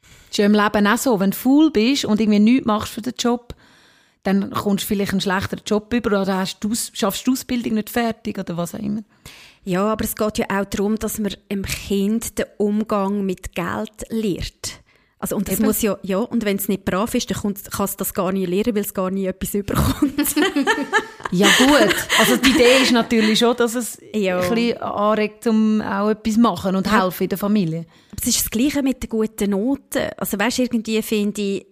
Das 0.00 0.32
ist 0.32 0.38
ja 0.38 0.46
im 0.46 0.52
Leben 0.52 0.86
auch 0.86 0.98
so, 0.98 1.20
wenn 1.20 1.30
du 1.30 1.36
faul 1.36 1.70
bist 1.70 2.04
und 2.04 2.20
irgendwie 2.20 2.38
nichts 2.38 2.66
machst 2.66 2.92
für 2.92 3.00
den 3.00 3.14
Job, 3.18 3.54
dann 4.28 4.50
kommst 4.50 4.84
du 4.84 4.88
vielleicht 4.88 5.12
einen 5.12 5.20
schlechteren 5.20 5.62
Job 5.64 5.92
über 5.92 6.20
oder 6.20 6.36
hast 6.36 6.60
du, 6.60 6.74
schaffst 6.74 7.26
du 7.26 7.30
die 7.30 7.38
Ausbildung 7.38 7.74
nicht 7.74 7.90
fertig 7.90 8.38
oder 8.38 8.56
was 8.56 8.74
auch 8.74 8.78
immer. 8.78 9.02
Ja, 9.64 9.84
aber 9.84 10.04
es 10.04 10.16
geht 10.16 10.38
ja 10.38 10.46
auch 10.48 10.64
darum, 10.66 10.96
dass 10.96 11.18
man 11.18 11.34
dem 11.50 11.62
Kind 11.62 12.38
den 12.38 12.46
Umgang 12.58 13.24
mit 13.24 13.54
Geld 13.54 14.04
lehrt. 14.10 14.80
Also, 15.20 15.34
und 15.34 15.48
das 15.48 15.56
Eben. 15.56 15.66
muss 15.66 15.82
ja, 15.82 15.98
ja, 16.02 16.18
und 16.18 16.44
wenn 16.44 16.58
es 16.58 16.68
nicht 16.68 16.84
brav 16.84 17.12
ist, 17.14 17.28
dann 17.30 17.38
kann 17.40 17.52
es 17.84 17.96
das 17.96 18.14
gar 18.14 18.30
nicht 18.30 18.48
lernen, 18.48 18.76
weil 18.76 18.82
es 18.82 18.94
gar 18.94 19.10
nie 19.10 19.26
etwas 19.26 19.52
überkommt. 19.52 20.14
ja, 21.32 21.48
gut. 21.58 21.94
Also, 22.20 22.36
die 22.36 22.50
Idee 22.50 22.82
ist 22.82 22.92
natürlich 22.92 23.40
schon, 23.40 23.56
dass 23.56 23.74
es 23.74 23.98
ja. 24.14 24.38
ein 24.38 24.54
bisschen 24.54 24.80
anregt, 24.80 25.46
um 25.48 25.80
auch 25.80 26.10
etwas 26.10 26.34
zu 26.34 26.40
machen 26.40 26.76
und 26.76 26.86
ja. 26.86 27.02
helfen 27.02 27.24
in 27.24 27.28
der 27.30 27.38
Familie. 27.38 27.86
Aber 28.12 28.20
es 28.22 28.28
ist 28.28 28.42
das 28.42 28.50
Gleiche 28.50 28.82
mit 28.84 29.02
den 29.02 29.10
guten 29.10 29.50
Noten. 29.50 30.08
Also, 30.16 30.38
weißt 30.38 30.60
irgendwie 30.60 31.02
finde 31.02 31.40
ich, 31.42 31.66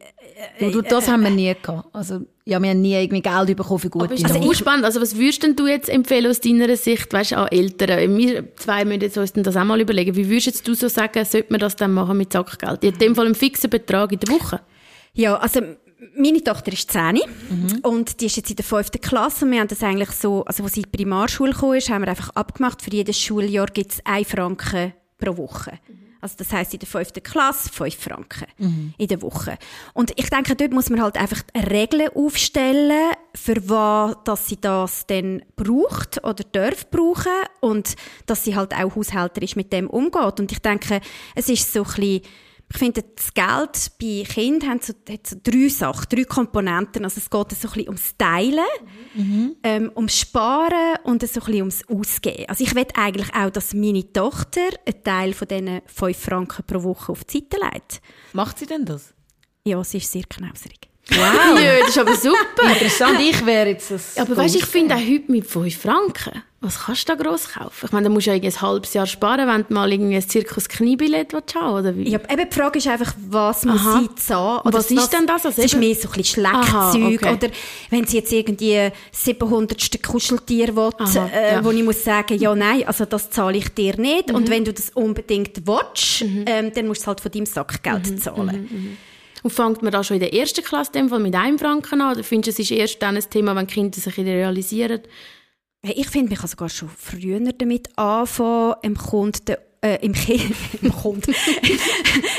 äh, 0.58 0.70
du, 0.70 0.82
das 0.82 1.08
äh, 1.08 1.10
haben 1.10 1.22
wir 1.22 1.30
nie 1.30 1.54
gehabt. 1.60 1.88
Also, 1.92 2.20
ja, 2.44 2.60
wir 2.60 2.70
haben 2.70 2.80
nie 2.80 2.94
irgendwie 2.94 3.22
Geld 3.22 3.56
bekommen 3.56 3.80
für 3.80 3.90
gute 3.90 4.04
Aber 4.04 4.14
also 4.14 4.54
spannend. 4.54 4.84
Also, 4.84 5.00
was 5.00 5.16
würdest 5.16 5.42
denn 5.42 5.56
du 5.56 5.66
jetzt 5.66 5.88
empfehlen 5.88 6.26
aus 6.26 6.40
deiner 6.40 6.76
Sicht, 6.76 7.12
weißt 7.12 7.32
du, 7.32 7.36
an 7.36 7.48
Eltern? 7.48 8.16
Wir 8.16 8.56
zwei 8.56 8.84
müssen 8.84 9.00
jetzt 9.00 9.18
uns 9.18 9.32
das 9.32 9.56
auch 9.56 9.64
mal 9.64 9.80
überlegen. 9.80 10.14
Wie 10.16 10.28
würdest 10.28 10.66
du 10.66 10.74
so 10.74 10.88
sagen, 10.88 11.24
sollte 11.24 11.50
man 11.50 11.60
das 11.60 11.76
dann 11.76 11.92
machen 11.92 12.16
mit 12.16 12.32
Sackgeld? 12.32 12.84
In 12.84 12.98
dem 12.98 13.14
Fall 13.14 13.26
einen 13.26 13.34
fixen 13.34 13.70
Betrag 13.70 14.12
in 14.12 14.20
der 14.20 14.34
Woche? 14.34 14.60
Ja, 15.14 15.36
also, 15.36 15.60
meine 16.16 16.44
Tochter 16.44 16.72
ist 16.72 16.90
10 16.90 17.14
mhm. 17.14 17.78
und 17.82 18.20
die 18.20 18.26
ist 18.26 18.36
jetzt 18.36 18.50
in 18.50 18.56
der 18.56 18.64
5. 18.64 18.90
Klasse 19.00 19.44
und 19.44 19.52
wir 19.52 19.60
haben 19.60 19.68
das 19.68 19.82
eigentlich 19.82 20.10
so, 20.10 20.44
also 20.44 20.62
als 20.62 20.74
sie 20.74 20.80
in 20.80 20.90
die 20.90 20.96
Primarschule 20.96 21.52
kam, 21.52 21.72
haben 21.72 22.02
wir 22.02 22.08
einfach 22.08 22.30
abgemacht, 22.30 22.82
für 22.82 22.90
jedes 22.90 23.18
Schuljahr 23.18 23.66
gibt 23.66 23.92
es 23.92 24.00
1 24.04 24.28
Franken 24.28 24.92
pro 25.18 25.36
Woche. 25.36 25.78
Mhm. 25.88 26.05
Also 26.26 26.38
das 26.38 26.52
heißt 26.52 26.72
in 26.72 26.80
der 26.80 26.88
fünften 26.88 27.22
Klasse 27.22 27.70
fünf 27.72 27.94
Franken 27.94 28.46
mhm. 28.58 28.94
in 28.98 29.06
der 29.06 29.22
Woche. 29.22 29.58
Und 29.94 30.10
ich 30.16 30.28
denke, 30.28 30.56
dort 30.56 30.72
muss 30.72 30.90
man 30.90 31.00
halt 31.00 31.16
einfach 31.16 31.40
Regeln 31.54 32.08
aufstellen, 32.16 33.12
für 33.32 33.68
was 33.68 34.16
dass 34.24 34.48
sie 34.48 34.60
das 34.60 35.06
dann 35.06 35.42
braucht 35.54 36.24
oder 36.24 36.42
darf 36.50 36.90
brauchen 36.90 37.30
und 37.60 37.94
dass 38.26 38.42
sie 38.42 38.56
halt 38.56 38.74
auch 38.74 38.96
haushälterisch 38.96 39.54
mit 39.54 39.72
dem 39.72 39.88
umgeht. 39.88 40.40
Und 40.40 40.50
ich 40.50 40.58
denke, 40.58 41.00
es 41.36 41.48
ist 41.48 41.72
so 41.72 41.84
ein 41.84 41.94
bisschen 41.94 42.22
ich 42.68 42.78
finde, 42.78 43.04
das 43.14 43.32
Geld 43.32 43.92
bei 44.00 44.24
Kindern 44.28 44.70
hat 44.70 44.84
so, 44.84 44.92
hat 45.08 45.26
so 45.26 45.36
drei 45.42 45.68
Sachen, 45.68 46.06
drei 46.10 46.24
Komponenten. 46.24 47.04
Also 47.04 47.18
es 47.18 47.30
geht 47.30 47.52
so 47.52 47.68
ein 47.68 47.72
bisschen 47.74 47.88
ums 47.88 48.16
Teilen, 48.18 48.64
mhm. 49.14 49.56
ähm, 49.62 49.92
ums 49.94 50.18
Sparen 50.18 50.96
und 51.04 51.22
so 51.22 51.40
ein 51.40 51.46
bisschen 51.46 51.60
ums 51.60 51.88
Ausgeben. 51.88 52.46
Also 52.48 52.64
ich 52.64 52.74
will 52.74 52.86
eigentlich 52.94 53.32
auch, 53.34 53.50
dass 53.50 53.72
meine 53.72 54.12
Tochter 54.12 54.68
einen 54.84 55.04
Teil 55.04 55.32
von 55.32 55.48
diesen 55.48 55.80
fünf 55.86 56.18
Franken 56.18 56.64
pro 56.66 56.82
Woche 56.82 57.12
auf 57.12 57.24
die 57.24 57.38
Seite 57.38 57.56
legt. 57.72 58.00
Macht 58.32 58.58
sie 58.58 58.66
denn 58.66 58.84
das? 58.84 59.14
Ja, 59.64 59.82
sie 59.84 59.98
ist 59.98 60.10
sehr 60.10 60.24
knauserig. 60.24 60.88
Wow, 61.08 61.60
ja, 61.60 61.78
das 61.80 61.90
ist 61.90 61.98
aber 61.98 62.16
super. 62.16 62.72
Interessant, 62.72 63.20
ich 63.20 63.46
wäre 63.46 63.68
jetzt 63.68 63.90
das. 63.90 64.18
Aber 64.18 64.36
weißt, 64.36 64.56
ich 64.56 64.66
finde 64.66 64.96
auch 64.96 65.00
heute 65.00 65.30
mit 65.30 65.46
5 65.46 65.80
Franken, 65.80 66.42
was 66.60 66.84
kannst 66.84 67.08
du 67.08 67.14
da 67.14 67.22
gross 67.22 67.48
kaufen? 67.52 67.86
Ich 67.86 67.92
meine, 67.92 68.08
da 68.08 68.10
musst 68.12 68.26
du 68.26 68.32
ja 68.32 68.42
ein 68.42 68.60
halbes 68.60 68.92
Jahr 68.92 69.06
sparen, 69.06 69.46
wenn 69.46 69.64
du 69.68 69.72
mal 69.72 69.92
irgendwie 69.92 70.16
ein 70.16 70.28
Zirkus 70.28 70.68
Kniebillett 70.68 71.32
haben 71.54 71.78
oder 71.78 71.96
wie? 71.96 72.08
Ja, 72.08 72.18
eben 72.28 72.50
die 72.50 72.54
Frage 72.54 72.78
ist 72.78 72.88
einfach, 72.88 73.14
was 73.28 73.64
muss 73.64 73.80
Aha. 73.80 74.00
sie 74.00 74.14
zahlen? 74.16 74.60
Oder 74.64 74.78
was, 74.78 74.90
was 74.90 75.04
ist 75.04 75.12
denn 75.12 75.26
das? 75.28 75.46
Also 75.46 75.62
das 75.62 75.72
ist 75.72 75.78
mehr 75.78 75.94
so 75.94 76.08
ein 76.08 76.14
bisschen 76.14 76.42
Schleckzeug. 76.42 77.22
Okay. 77.22 77.34
Oder 77.34 77.48
wenn 77.90 78.06
sie 78.06 78.16
jetzt 78.16 78.32
irgendwie 78.32 78.90
700. 79.12 80.02
Kuscheltier 80.02 80.74
will, 80.74 80.90
Aha, 80.98 81.30
äh, 81.32 81.52
ja. 81.52 81.64
wo 81.64 81.70
ich 81.70 81.84
muss 81.84 82.02
sagen, 82.02 82.36
ja, 82.38 82.54
nein, 82.54 82.84
also 82.86 83.04
das 83.04 83.30
zahle 83.30 83.58
ich 83.58 83.68
dir 83.68 83.96
nicht. 83.96 84.30
Mhm. 84.30 84.34
Und 84.34 84.50
wenn 84.50 84.64
du 84.64 84.72
das 84.72 84.90
unbedingt 84.90 85.66
willst, 85.66 86.24
mhm. 86.24 86.44
ähm, 86.46 86.72
dann 86.74 86.88
musst 86.88 87.02
du 87.02 87.06
halt 87.06 87.20
von 87.20 87.30
deinem 87.30 87.46
Sackgeld 87.46 88.10
mhm. 88.10 88.18
zahlen. 88.18 88.98
Und 89.46 89.52
fängt 89.52 89.80
man 89.80 89.92
da 89.92 90.02
schon 90.02 90.16
in 90.16 90.22
der 90.22 90.34
ersten 90.34 90.64
Klasse 90.64 90.90
dem 90.90 91.08
Fall 91.08 91.20
mit 91.20 91.32
einem 91.36 91.56
Franken 91.56 92.00
an? 92.00 92.16
Oder 92.16 92.24
findest 92.24 92.58
du, 92.58 92.62
es 92.62 92.68
ist 92.68 92.76
erst 92.76 93.00
dann 93.00 93.14
ein 93.14 93.30
Thema, 93.30 93.54
wenn 93.54 93.68
Kinder 93.68 93.96
sich 93.96 94.18
realisieren? 94.18 95.02
Ich 95.82 96.08
finde, 96.08 96.30
man 96.30 96.38
kann 96.38 96.48
sogar 96.48 96.68
schon 96.68 96.88
früher 96.88 97.38
damit 97.38 97.96
anfangen, 97.96 98.74
im 98.82 98.96
Kunden 98.96 99.54
äh, 99.86 100.04
im, 100.04 100.12
Kind, 100.12 100.54
im, 100.82 100.92
Kind, 100.92 101.26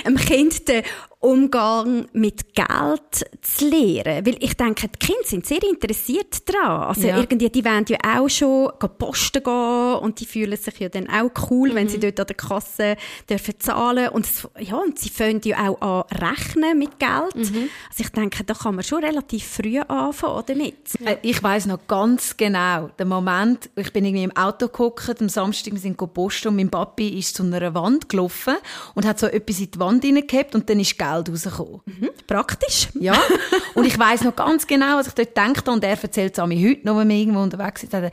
im 0.05 0.15
Kind 0.17 0.67
den 0.67 0.83
Umgang 1.19 2.07
mit 2.13 2.53
Geld 2.53 3.25
zu 3.41 3.69
lernen. 3.69 4.25
Weil 4.25 4.37
ich 4.39 4.53
denke, 4.53 4.87
die 4.87 4.99
Kinder 4.99 5.23
sind 5.23 5.47
sehr 5.47 5.63
interessiert 5.63 6.47
daran. 6.47 6.89
Also 6.89 7.07
ja. 7.07 7.17
irgendwie, 7.17 7.49
die 7.49 7.65
wollen 7.65 7.85
ja 7.89 7.97
auch 8.19 8.29
schon 8.29 8.69
posten 8.99 9.41
gehen 9.41 9.95
und 9.95 10.19
die 10.19 10.27
fühlen 10.27 10.55
sich 10.55 10.79
ja 10.79 10.89
dann 10.89 11.09
auch 11.09 11.31
cool, 11.49 11.71
mhm. 11.71 11.75
wenn 11.75 11.89
sie 11.89 11.99
dort 11.99 12.19
an 12.19 12.27
der 12.27 12.35
Kasse 12.35 12.97
dürfen 13.27 13.55
zahlen 13.59 14.09
und 14.09 14.27
ja, 14.59 14.75
und 14.75 14.99
sie 14.99 15.09
fangen 15.09 15.41
ja 15.43 15.69
auch 15.69 15.81
an 15.81 16.03
rechnen 16.19 16.77
mit 16.77 16.99
Geld. 16.99 17.35
Mhm. 17.35 17.69
Also 17.89 18.03
ich 18.03 18.09
denke, 18.09 18.43
da 18.43 18.53
kann 18.53 18.75
man 18.75 18.83
schon 18.83 19.03
relativ 19.03 19.43
früh 19.43 19.79
anfangen 19.79 20.43
damit. 20.45 20.75
Ja. 20.99 21.11
Äh, 21.11 21.17
ich 21.23 21.41
weiß 21.41 21.65
noch 21.65 21.79
ganz 21.87 22.37
genau 22.37 22.89
den 22.99 23.07
Moment, 23.07 23.71
ich 23.75 23.91
bin 23.91 24.05
irgendwie 24.05 24.23
im 24.23 24.37
Auto 24.37 24.67
geguckt, 24.67 25.19
am 25.19 25.29
Samstag, 25.29 25.73
wir 25.73 25.79
sind 25.79 25.97
posten 25.97 26.49
und 26.49 26.57
mein 26.57 26.69
Papi 26.69 27.17
ist 27.17 27.36
zu 27.37 27.43
einer 27.43 27.73
Wand 27.73 28.09
gelaufen 28.09 28.55
und 28.95 29.05
hat 29.05 29.19
so 29.19 29.27
etwas 29.27 29.59
in 29.59 29.71
die 29.71 29.79
Wand 29.79 30.03
hineingehabt 30.03 30.55
und 30.55 30.69
dann 30.69 30.79
ist 30.79 30.97
Geld 30.97 31.29
rausgekommen. 31.29 31.81
Mhm. 31.85 32.09
Praktisch. 32.25 32.89
Ja. 32.99 33.15
Und 33.75 33.85
ich 33.85 33.97
weiß 33.97 34.23
noch 34.23 34.35
ganz 34.35 34.65
genau, 34.65 34.97
was 34.97 35.07
ich 35.07 35.13
dort 35.13 35.35
gedacht 35.35 35.69
und 35.69 35.83
er 35.83 36.01
erzählt 36.01 36.37
es 36.37 36.45
mir 36.45 36.69
heute 36.69 36.85
noch, 36.85 36.97
wenn 36.97 37.09
wir 37.09 37.15
irgendwo 37.15 37.41
unterwegs 37.41 37.81
sind. 37.81 38.11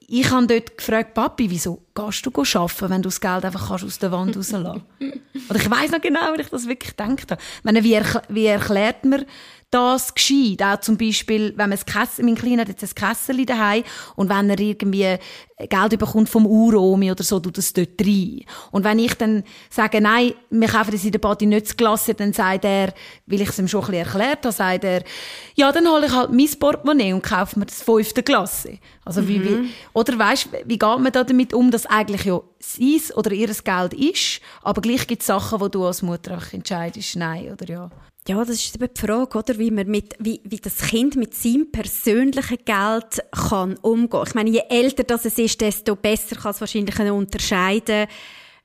Ich 0.00 0.30
habe 0.30 0.46
dort 0.46 0.76
gefragt, 0.76 1.14
Papi, 1.14 1.48
wieso 1.48 1.83
gehst 1.94 2.26
du 2.26 2.30
arbeiten, 2.30 2.90
wenn 2.90 3.02
du 3.02 3.08
das 3.08 3.20
Geld 3.20 3.44
einfach 3.44 3.68
kannst 3.68 3.84
aus 3.84 3.98
der 3.98 4.12
Wand 4.12 4.36
rauslassen 4.36 4.82
Und 5.00 5.56
ich 5.56 5.70
weiß 5.70 5.92
noch 5.92 6.00
genau, 6.00 6.34
wie 6.36 6.40
ich 6.40 6.48
das 6.48 6.66
wirklich 6.66 6.96
gedacht 6.96 7.30
habe. 7.30 7.42
Meine, 7.62 7.84
wie, 7.84 7.94
erkl 7.94 8.22
wie 8.28 8.46
erklärt 8.46 9.04
man 9.04 9.24
das 9.74 10.14
geschieht. 10.14 10.62
Auch 10.62 10.78
zum 10.80 10.96
Beispiel, 10.96 11.52
wenn 11.56 11.70
man 11.70 11.78
Kessel, 11.78 12.24
mein 12.24 12.36
Kleiner 12.36 12.62
hat 12.62 12.68
jetzt 12.68 12.84
ein 12.84 12.94
Kessel 12.94 13.44
daheim 13.44 13.82
und 14.14 14.28
wenn 14.28 14.48
er 14.48 14.60
irgendwie 14.60 15.18
Geld 15.68 15.98
bekommt 15.98 16.28
vom 16.28 16.46
Uromi 16.46 17.10
oder 17.10 17.24
so, 17.24 17.40
tut 17.40 17.58
das 17.58 17.72
dort 17.72 18.00
rein. 18.00 18.42
Und 18.70 18.84
wenn 18.84 19.00
ich 19.00 19.14
dann 19.14 19.42
sage, 19.70 20.00
nein, 20.00 20.34
wir 20.50 20.68
kaufen 20.68 20.92
das 20.92 21.04
in 21.04 21.12
der 21.12 21.18
Party 21.18 21.46
nicht 21.46 21.68
zu 21.68 21.76
Klasse, 21.76 22.14
dann 22.14 22.32
sagt 22.32 22.64
er, 22.64 22.92
weil 23.26 23.40
ich 23.40 23.48
es 23.48 23.58
ihm 23.58 23.66
schon 23.66 23.84
ein 23.84 23.90
bisschen 23.90 24.06
erklärt 24.06 24.44
habe, 24.44 24.52
sagt 24.52 24.84
er, 24.84 25.02
ja, 25.56 25.72
dann 25.72 25.88
hole 25.88 26.06
ich 26.06 26.12
halt 26.12 26.32
mein 26.32 26.50
Portemonnaie 26.58 27.12
und 27.12 27.22
kaufe 27.22 27.58
mir 27.58 27.66
das 27.66 27.82
fünfte 27.82 28.22
Klasse. 28.22 28.78
Also 29.04 29.22
mhm. 29.22 29.28
wie, 29.28 29.44
wie, 29.44 29.70
oder 29.92 30.18
weißt, 30.18 30.48
wie 30.66 30.78
geht 30.78 30.98
man 30.98 31.12
da 31.12 31.24
damit 31.24 31.52
um, 31.52 31.70
dass 31.70 31.83
eigentlich 31.86 32.24
ja 32.24 32.40
sein 32.58 33.00
oder 33.16 33.32
ihr 33.32 33.48
Geld 33.48 33.94
ist, 33.94 34.40
aber 34.62 34.80
gleich 34.80 35.06
gibt 35.06 35.22
es 35.22 35.26
Sachen, 35.26 35.60
wo 35.60 35.68
du 35.68 35.84
als 35.84 36.02
Mutter 36.02 36.32
einfach 36.32 36.52
entscheidest, 36.52 37.16
nein 37.16 37.52
oder 37.52 37.68
ja. 37.68 37.90
Ja, 38.26 38.38
das 38.38 38.56
ist 38.56 38.74
eben 38.74 38.88
die 38.94 39.00
Frage, 39.00 39.36
oder? 39.36 39.58
Wie, 39.58 39.70
man 39.70 39.86
mit, 39.86 40.14
wie, 40.18 40.40
wie 40.44 40.56
das 40.56 40.78
Kind 40.78 41.14
mit 41.14 41.34
seinem 41.34 41.70
persönlichen 41.70 42.56
Geld 42.64 43.22
kann 43.32 43.76
umgehen. 43.82 44.24
Ich 44.26 44.34
meine, 44.34 44.48
je 44.48 44.62
älter 44.70 45.04
das 45.04 45.26
es 45.26 45.36
ist, 45.36 45.60
desto 45.60 45.94
besser 45.94 46.36
kann 46.36 46.52
es 46.52 46.60
wahrscheinlich 46.60 46.98
unterscheiden, 46.98 48.06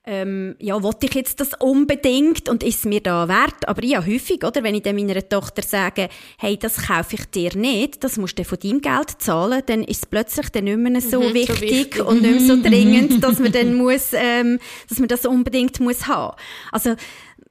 ähm, 0.10 0.56
ja, 0.60 0.82
wollte 0.82 1.06
ich 1.06 1.14
jetzt 1.14 1.40
das 1.40 1.52
unbedingt 1.60 2.50
und 2.50 2.64
ist 2.64 2.80
es 2.80 2.86
mir 2.86 3.00
da 3.00 3.28
wert? 3.28 3.68
Aber 3.68 3.84
ja, 3.84 4.04
häufig, 4.04 4.44
oder? 4.44 4.64
Wenn 4.64 4.74
ich 4.74 4.82
dann 4.82 4.96
meiner 4.96 5.28
Tochter 5.28 5.62
sage, 5.62 6.10
hey, 6.40 6.58
das 6.58 6.88
kaufe 6.88 7.14
ich 7.16 7.26
dir 7.26 7.56
nicht, 7.56 8.04
das 8.04 8.18
musst 8.18 8.40
du 8.40 8.44
von 8.44 8.58
deinem 8.58 8.82
Geld 8.82 9.12
zahlen, 9.20 9.62
dann 9.68 9.84
ist 9.84 10.04
es 10.04 10.06
plötzlich 10.08 10.50
dann 10.50 10.64
nicht 10.64 10.80
mehr 10.80 11.00
so, 11.00 11.22
mhm, 11.22 11.34
wichtig, 11.36 11.56
so 11.56 11.62
wichtig, 11.62 12.06
und 12.06 12.24
nicht 12.24 12.40
mehr 12.42 12.56
so 12.56 12.62
dringend, 12.62 13.24
dass 13.24 13.38
man 13.38 13.52
dann 13.54 13.76
muss, 13.76 14.10
ähm, 14.14 14.60
dass 14.90 14.98
man 14.98 15.10
das 15.10 15.28
unbedingt 15.28 15.80
muss 15.80 16.08
haben. 16.08 16.36
Also, 16.72 16.96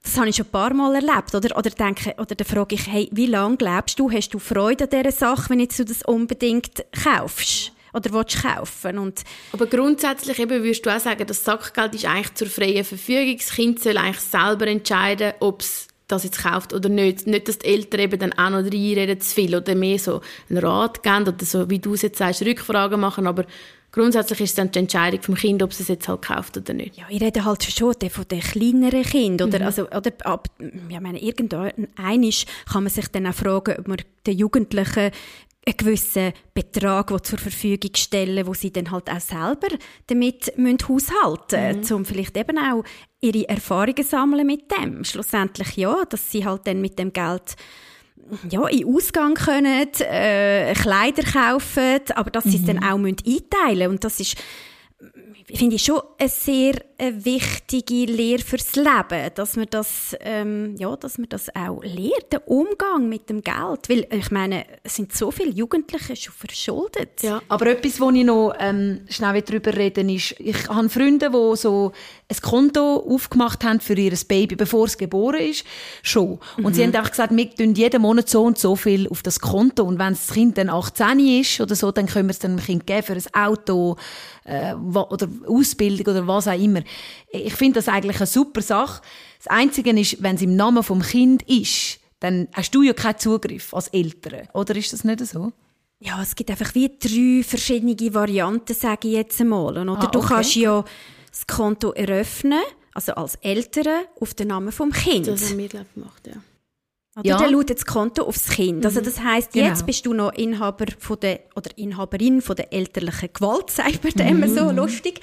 das 0.03 0.17
habe 0.17 0.29
ich 0.29 0.37
schon 0.37 0.47
ein 0.47 0.51
paar 0.51 0.75
Mal 0.75 0.97
erlebt. 0.97 1.35
Oder, 1.35 1.57
oder, 1.57 1.71
denke, 1.71 2.15
oder 2.19 2.35
dann 2.35 2.47
frage 2.47 2.75
ich, 2.75 2.89
hey, 2.89 3.09
wie 3.13 3.27
lange 3.27 3.57
glaubst 3.57 4.01
du, 4.01 4.11
hast 4.11 4.31
du 4.31 4.41
Freude 4.41 4.85
an 4.85 4.91
dieser 4.91 5.13
Sache, 5.13 5.51
wenn 5.51 5.61
jetzt 5.61 5.79
du 5.79 5.85
das 5.85 6.03
unbedingt 6.03 6.85
kaufst? 7.05 7.73
Oder 7.93 8.13
willst 8.13 8.43
kaufen? 8.43 8.99
Und 8.99 9.23
Aber 9.53 9.67
grundsätzlich 9.67 10.39
eben 10.39 10.63
würdest 10.63 10.85
du 10.85 10.91
auch 10.91 11.01
sagen, 11.01 11.27
das 11.27 11.45
Sackgeld 11.45 11.95
ist 11.95 12.05
eigentlich 12.05 12.35
zur 12.35 12.49
freien 12.49 12.85
Verfügung. 12.85 13.37
Das 13.37 13.51
Kind 13.51 13.81
soll 13.81 13.97
eigentlich 13.97 14.21
selber 14.21 14.67
entscheiden, 14.67 15.33
ob 15.41 15.63
es 15.63 15.89
das 16.09 16.25
jetzt 16.25 16.43
kauft 16.43 16.73
oder 16.73 16.89
nicht. 16.89 17.27
Nicht, 17.27 17.49
dass 17.49 17.59
die 17.59 17.67
Eltern 17.67 18.01
eben 18.01 18.19
dann 18.19 18.33
auch 18.33 18.51
noch 18.51 18.65
reinreden 18.65 19.21
zu 19.21 19.35
viel 19.35 19.55
oder 19.55 19.75
mehr 19.75 19.99
so 19.99 20.23
einen 20.49 20.59
Rat 20.65 21.03
geben 21.03 21.29
oder 21.29 21.45
so, 21.45 21.69
wie 21.71 21.79
du 21.79 21.95
es 21.95 22.03
jetzt 22.03 22.19
sagst, 22.19 22.43
Rückfragen 22.43 22.99
machen, 22.99 23.27
aber 23.27 23.45
grundsätzlich 23.93 24.41
ist 24.41 24.51
es 24.51 24.57
dann 24.57 24.71
die 24.71 24.79
Entscheidung 24.81 25.23
vom 25.23 25.35
Kind, 25.35 25.63
ob 25.63 25.71
es 25.71 25.81
es 25.81 25.89
jetzt 25.89 26.09
halt 26.09 26.23
kauft 26.23 26.57
oder 26.57 26.73
nicht. 26.73 26.97
Ja, 26.97 27.05
ich 27.09 27.21
rede 27.21 27.45
halt 27.45 27.63
schon 27.63 27.95
von 28.11 28.29
den 28.29 28.41
kleineren 28.41 29.03
Kindern. 29.03 29.49
Oder, 29.49 29.61
mhm. 29.61 29.67
also, 29.67 29.87
oder 29.91 30.13
ab, 30.25 30.49
ja, 30.89 31.01
meine, 31.01 31.21
irgendwann 31.21 31.73
kann 31.97 32.83
man 32.83 32.89
sich 32.89 33.09
dann 33.09 33.27
auch 33.27 33.35
fragen, 33.35 33.77
ob 33.79 33.89
man 33.89 33.99
den 34.27 34.39
Jugendlichen 34.39 35.11
einen 35.67 35.77
gewissen 35.77 36.33
Betrag 36.55 37.27
zur 37.27 37.39
Verfügung 37.39 37.95
stellen, 37.95 38.47
wo 38.47 38.55
sie 38.55 38.73
dann 38.73 38.91
halt 38.91 39.11
auch 39.11 39.21
selber 39.21 39.69
damit 40.07 40.57
müssen 40.57 40.79
haushalten 40.89 41.79
müssen, 41.79 41.93
mhm. 41.93 41.97
um 41.97 42.05
vielleicht 42.05 42.37
eben 42.37 42.59
auch 42.59 42.85
ihre 43.21 43.49
Erfahrungen 43.49 44.05
sammeln 44.05 44.47
mit 44.47 44.71
dem. 44.71 45.05
Schlussendlich 45.05 45.77
ja, 45.77 46.05
dass 46.05 46.31
sie 46.31 46.45
halt 46.45 46.67
dann 46.67 46.81
mit 46.81 46.99
dem 46.99 47.13
Geld 47.13 47.57
ja, 48.51 48.67
in 48.69 48.87
Ausgang 48.87 49.35
können, 49.35 49.89
äh, 50.01 50.75
Kleider 50.75 51.23
kaufen, 51.23 52.01
aber 52.15 52.31
dass 52.31 52.45
sie 52.45 52.57
es 52.57 52.65
dann 52.65 52.77
mhm. 52.77 52.83
auch 52.83 52.99
einteilen 53.05 53.79
müssen. 53.79 53.91
Und 53.91 54.05
das 54.05 54.21
ist, 54.21 54.37
finde 55.55 55.77
ich 55.77 55.83
schon 55.83 56.01
eine 56.19 56.29
sehr 56.29 56.75
eine 57.01 57.25
wichtige 57.25 58.07
Lehre 58.07 58.43
fürs 58.43 58.75
Leben, 58.75 59.31
dass 59.37 59.57
man 59.57 59.67
das, 59.71 60.17
ähm, 60.21 60.75
ja, 60.79 60.97
dass 60.97 61.17
man 61.17 61.29
das 61.29 61.49
auch 61.55 61.81
lehrt, 61.85 62.33
den 62.33 62.41
Umgang 62.47 63.09
mit 63.09 63.31
dem 63.31 63.43
Geld. 63.43 63.89
Weil, 63.89 64.07
ich 64.11 64.33
meine, 64.33 64.65
es 64.83 64.97
sind 64.97 65.13
so 65.13 65.31
viele 65.31 65.51
Jugendliche 65.51 66.17
schon 66.17 66.35
verschuldet. 66.35 67.23
Ja, 67.23 67.41
aber 67.49 67.69
etwas, 67.69 68.01
wo 68.01 68.11
ich 68.11 68.25
noch 68.25 68.53
ähm, 68.59 69.03
schnell 69.09 69.41
darüber 69.43 69.77
reden 69.77 70.09
ist, 70.09 70.35
ich 70.41 70.69
habe 70.69 70.89
Freunde, 70.89 71.31
die 71.31 71.57
so 71.57 71.93
ein 72.29 72.37
Konto 72.43 72.97
aufgemacht 73.09 73.63
haben 73.65 73.79
für 73.79 73.95
ihr 73.95 74.13
Baby, 74.27 74.57
bevor 74.57 74.87
es 74.87 74.99
geboren 74.99 75.41
ist, 75.41 75.65
schon. 76.03 76.41
Und 76.57 76.65
mhm. 76.65 76.75
sie 76.75 76.83
haben 76.83 76.95
einfach 76.97 77.13
gesagt, 77.13 77.35
wir 77.35 77.55
tun 77.55 77.75
jeden 77.75 78.03
Monat 78.03 78.29
so 78.29 78.43
und 78.43 78.59
so 78.59 78.75
viel 78.75 79.09
auf 79.09 79.23
das 79.23 79.39
Konto 79.39 79.85
und 79.85 80.01
wenn 80.01 80.15
das 80.15 80.29
Kind 80.33 80.59
dann 80.59 80.69
18 80.69 81.21
ist 81.41 81.61
oder 81.61 81.77
so, 81.77 81.93
dann 81.93 82.07
können 82.07 82.29
wir 82.29 82.33
es 82.33 82.41
dem 82.41 82.57
Kind 82.59 82.87
geben 82.87 83.03
für 83.05 83.13
ein 83.15 83.23
Auto 83.35 83.97
äh, 84.45 84.75
oder 84.75 85.29
Ausbildung 85.47 86.15
oder 86.15 86.27
was 86.27 86.49
auch 86.49 86.59
immer. 86.59 86.83
Ich 87.31 87.55
finde 87.55 87.75
das 87.75 87.89
eigentlich 87.89 88.19
eine 88.19 88.27
super 88.27 88.63
Sache. 88.63 89.03
Das 89.39 89.47
Einzige 89.49 89.91
ist, 89.99 90.23
wenn 90.23 90.37
es 90.37 90.43
im 90.43 90.57
Namen 90.57 90.83
vom 90.83 91.03
Kind 91.03 91.43
ist, 91.49 92.01
dann 92.21 92.49
hast 92.53 92.75
du 92.75 92.83
ja 92.83 92.93
keinen 92.93 93.19
Zugriff 93.19 93.73
als 93.73 93.89
Eltern. 93.89 94.49
Oder 94.53 94.77
ist 94.77 94.93
das 94.93 95.05
nicht 95.05 95.25
so? 95.27 95.53
Ja, 96.01 96.23
es 96.23 96.35
gibt 96.35 96.51
einfach 96.51 96.75
wie 96.75 96.89
drei 96.89 97.43
verschiedene 97.43 97.97
Varianten, 98.15 98.75
sage 98.75 99.09
ich 99.09 99.15
jetzt 99.15 99.41
einmal. 99.41 99.73
Oder 99.77 99.87
ah, 99.99 100.07
du 100.07 100.21
kannst 100.21 100.55
ja 100.55 100.85
das 101.31 101.47
Konto 101.47 101.93
eröffnen, 101.93 102.61
also 102.95 103.15
als 103.15 103.37
Eltern, 103.37 104.05
auf 104.21 104.35
den 104.35 104.49
Namen 104.49 104.73
vom 104.73 104.93
Kind. 104.93 105.27
Das 105.27 105.51
haben 105.51 105.59
wir 105.59 105.69
gemacht, 105.69 106.27
ja. 106.27 106.35
Oder 107.19 107.29
ja. 107.29 107.39
dann 107.39 107.53
lautet 107.53 107.79
das 107.79 107.87
Konto 107.87 108.23
aufs 108.23 108.49
Kind. 108.51 108.85
Also 108.87 109.01
mhm. 109.01 109.05
das 109.05 109.21
heißt, 109.21 109.55
jetzt 109.55 109.75
genau. 109.75 109.87
bist 109.87 110.07
du 110.07 110.15
noch 110.15 110.33
Inhaber 110.35 110.87
von 110.99 111.19
der, 111.19 111.41
oder 111.57 111.71
Inhaberin 111.77 112.41
von 112.41 112.55
der 112.55 112.73
elterlichen 112.73 113.31
Gewalt, 113.33 113.71
sagt 113.73 114.05
man 114.05 114.13
mhm. 114.15 114.45
immer 114.45 114.49
so 114.49 114.71
lustig, 114.71 115.21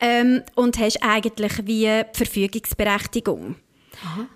ähm, 0.00 0.42
und 0.54 0.78
hast 0.78 1.02
eigentlich 1.02 1.66
wie 1.66 2.02
Verfügungsberechtigung. 2.12 3.56
Aha. 4.04 4.26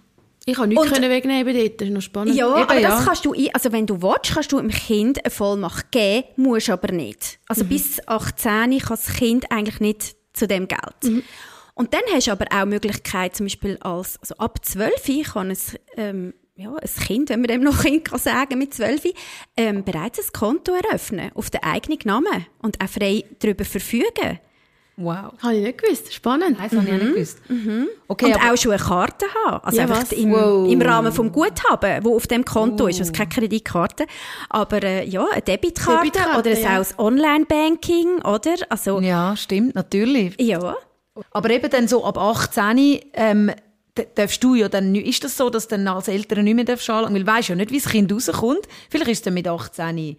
Ich 0.45 0.57
kann 0.57 0.71
nichts 0.71 0.91
und, 0.91 1.03
wegnehmen 1.03 1.55
dort, 1.55 1.81
das 1.81 1.89
ist 1.89 1.95
noch 1.95 2.01
spannend. 2.01 2.35
Ja, 2.35 2.51
Eben, 2.51 2.63
aber 2.63 2.79
ja. 2.79 2.89
das 2.89 3.05
kannst 3.05 3.27
du, 3.27 3.35
also 3.53 3.71
wenn 3.71 3.87
du 3.87 4.01
willst, 4.01 4.33
kannst 4.33 4.51
du 4.51 4.57
dem 4.57 4.71
Kind 4.71 5.23
eine 5.23 5.31
Vollmacht 5.31 5.93
geben, 5.93 6.25
musst 6.37 6.71
aber 6.71 6.91
nicht. 6.91 7.39
Also 7.49 7.65
mhm. 7.65 7.69
bis 7.69 8.09
18 8.09 8.79
kann 8.79 8.81
das 8.89 9.13
Kind 9.13 9.53
eigentlich 9.53 9.81
nicht 9.81 10.17
zu 10.33 10.49
dem 10.49 10.67
Geld. 10.67 11.05
Mhm. 11.05 11.23
Und 11.75 11.93
dann 11.93 12.01
hast 12.13 12.27
du 12.27 12.33
aber 12.33 12.47
auch 12.51 12.63
die 12.63 12.71
Möglichkeit, 12.71 13.37
zum 13.37 13.45
Beispiel 13.47 13.77
als, 13.83 14.19
also 14.21 14.37
ab 14.37 14.65
12 14.65 15.33
kann 15.33 15.51
es, 15.51 15.77
ähm, 15.97 16.33
ja, 16.59 16.75
ein 16.75 17.05
Kind, 17.07 17.31
wenn 17.31 17.41
man 17.41 17.49
dem 17.49 17.63
noch 17.63 17.81
Kind 17.85 18.05
kann 18.05 18.19
sagen 18.19 18.59
mit 18.59 18.75
12, 18.75 19.13
ähm, 19.57 19.85
bereits 19.85 20.19
ein 20.19 20.33
Konto 20.33 20.73
eröffnen, 20.73 21.31
auf 21.35 21.51
den 21.51 21.63
eigenen 21.63 21.99
Namen 22.05 22.47
und 22.61 22.83
auch 22.83 22.89
frei 22.89 23.25
darüber 23.39 23.65
verfügen. 23.65 24.41
Wow. 24.97 25.33
Habe 25.41 25.55
ich 25.55 25.63
nicht 25.63 25.81
gewusst. 25.81 26.13
Spannend. 26.13 26.59
Nein, 26.59 26.69
das 26.69 26.73
mhm. 26.73 26.79
habe 26.79 26.97
ich 26.97 27.03
nicht 27.03 27.15
gewusst. 27.15 27.39
Mhm. 27.49 27.89
Okay, 28.09 28.27
und 28.27 28.37
auch 28.37 28.57
schon 28.57 28.73
eine 28.73 28.83
Karte 28.83 29.27
haben. 29.47 29.65
Also 29.65 29.79
ja, 29.79 29.85
einfach 29.85 30.11
im, 30.11 30.33
wow. 30.33 30.69
im 30.69 30.83
Rahmen 30.83 31.13
vom 31.13 31.31
Guthaben, 31.31 32.05
wo 32.05 32.17
auf 32.17 32.27
dem 32.27 32.45
Konto 32.45 32.83
wow. 32.85 32.91
ist. 32.91 32.99
Also 32.99 33.13
keine 33.13 33.29
Kreditkarte. 33.29 34.07
Aber 34.49 34.83
äh, 34.83 35.07
ja, 35.07 35.25
eine 35.31 35.41
Debitkarte, 35.41 36.11
Debitkarte 36.11 36.39
oder 36.41 36.59
ja. 36.59 36.81
auch 36.81 36.99
Online-Banking, 36.99 38.23
oder? 38.23 38.57
Also, 38.69 39.01
ja, 39.01 39.37
stimmt, 39.37 39.77
natürlich. 39.77 40.35
Ja. 40.41 40.77
Aber 41.31 41.51
eben 41.51 41.71
dann 41.71 41.87
so 41.87 42.05
ab 42.05 42.19
18 42.19 43.01
ähm, 43.13 43.53
darfst 44.15 44.43
du 44.43 44.55
ja 44.55 44.69
dann, 44.69 44.95
ist 44.95 45.25
das 45.25 45.37
so, 45.37 45.51
dass 45.51 45.69
du 45.69 45.77
dann 45.77 45.89
als 45.89 46.09
Eltern 46.09 46.45
nicht 46.45 46.55
mehr 46.55 46.65
darfst 46.65 46.89
anlangen? 46.91 47.15
Weil 47.15 47.25
du 47.25 47.33
weißt 47.33 47.49
ja 47.51 47.55
nicht, 47.55 47.71
wie 47.71 47.81
das 47.81 47.91
Kind 47.91 48.13
rauskommt. 48.13 48.67
Vielleicht 48.91 49.11
ist 49.11 49.19
es 49.19 49.23
dann 49.23 49.35
mit 49.35 49.49
18 49.49 50.17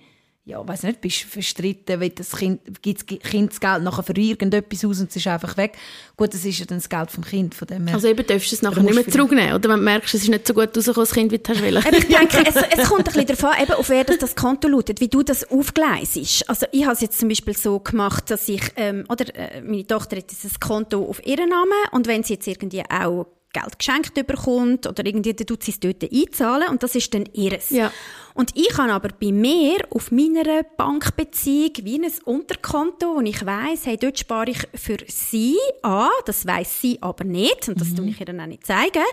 ja, 0.50 0.68
weiß 0.68 0.84
nicht, 0.84 1.00
bist 1.00 1.22
verstritten, 1.22 2.02
weil 2.02 2.10
das 2.10 2.32
Kind, 2.32 2.82
gibt 2.82 3.12
das 3.12 3.20
Kind 3.20 3.52
das 3.52 3.60
Geld 3.60 3.84
nachher 3.84 4.02
für 4.02 4.18
irgendetwas 4.18 4.84
aus 4.84 5.00
und 5.00 5.10
es 5.10 5.16
ist 5.16 5.28
einfach 5.28 5.56
weg. 5.58 5.78
Gut, 6.18 6.34
das 6.34 6.44
ist 6.44 6.58
ja 6.58 6.66
dann 6.66 6.80
das 6.80 6.90
Geld 6.90 7.12
vom 7.12 7.24
Kind, 7.24 7.54
von 7.54 7.68
dem. 7.68 7.88
Also 7.90 8.08
eben 8.08 8.26
darfst 8.26 8.52
du 8.52 8.56
es 8.56 8.62
nachher 8.64 8.82
nicht 8.82 8.96
mehr 8.96 9.08
zurücknehmen, 9.08 9.54
oder 9.54 9.70
wenn 9.70 9.78
du 9.78 9.84
merkst, 9.84 10.16
es 10.16 10.24
ist 10.24 10.30
nicht 10.30 10.48
so 10.48 10.56
gut 10.56 10.76
rausgekommen, 10.76 11.06
das 11.06 11.12
Kind, 11.14 11.32
wie 11.32 11.38
du 11.38 11.62
wollen. 11.62 11.84
Ich 11.96 12.08
denke, 12.08 12.44
es, 12.48 12.56
es 12.56 12.90
kommt 12.90 13.16
ein 13.16 13.26
bisschen 13.26 13.46
an, 13.46 13.62
eben, 13.62 13.74
auf 13.74 13.90
wer 13.90 14.04
das, 14.04 14.18
das 14.18 14.36
Konto 14.36 14.68
lautet, 14.68 15.00
wie 15.02 15.08
du 15.08 15.22
das 15.22 15.50
aufgleisest. 15.52 16.50
Also 16.50 16.66
ich 16.72 16.84
habe 16.84 16.94
es 16.94 17.02
jetzt 17.02 17.20
zum 17.20 17.30
Beispiel 17.30 17.56
so 17.56 17.80
gemacht, 17.80 18.32
dass 18.32 18.50
ich, 18.50 18.64
ähm, 18.76 19.06
oder 19.08 19.26
äh, 19.36 19.62
meine 19.62 19.86
Tochter 19.86 20.18
hat 20.18 20.32
dieses 20.32 20.60
Konto 20.60 21.06
auf 21.06 21.24
ihren 21.28 21.50
Namen 21.50 21.72
und 21.92 22.08
wenn 22.08 22.24
sie 22.24 22.34
jetzt 22.34 22.48
irgendwie 22.48 22.82
auch 22.90 23.28
Geld 23.52 23.80
geschenkt 23.80 24.14
bekommt 24.14 24.86
oder 24.86 25.06
irgendwie, 25.06 25.34
dann 25.34 25.48
tut 25.48 25.64
sie 25.64 25.72
es 25.72 25.80
dort 25.80 26.04
einzahlen 26.04 26.70
und 26.70 26.84
das 26.84 26.96
ist 26.96 27.14
dann 27.14 27.26
ihres. 27.34 27.72
Ja. 27.72 27.92
Und 28.36 28.56
ich 28.56 28.78
habe 28.78 28.94
aber 28.94 29.10
bei 29.20 29.32
mir 29.32 29.80
auf 29.90 30.12
meiner 30.12 30.64
Bankbeziehung 30.64 31.72
wie 31.82 32.00
ein 32.00 32.12
Unterkonto, 32.26 33.16
wo 33.16 33.22
ich 33.22 33.44
weiss, 33.46 33.86
hey, 33.86 33.98
dort 33.98 34.20
spare 34.20 34.52
ich 34.52 34.68
für 34.76 34.98
sie 35.08 35.58
an, 35.82 36.10
das 36.26 36.46
weiß 36.46 36.82
sie 36.82 37.02
aber 37.02 37.24
nicht 37.24 37.68
und 37.68 37.82
das 37.82 37.90
mhm. 37.90 37.96
tue 37.96 38.10
ich 38.10 38.20
ihr 38.20 38.28
dann 38.28 38.40
auch 38.40 38.46
nicht 38.46 38.66
zeigen. 38.66 39.04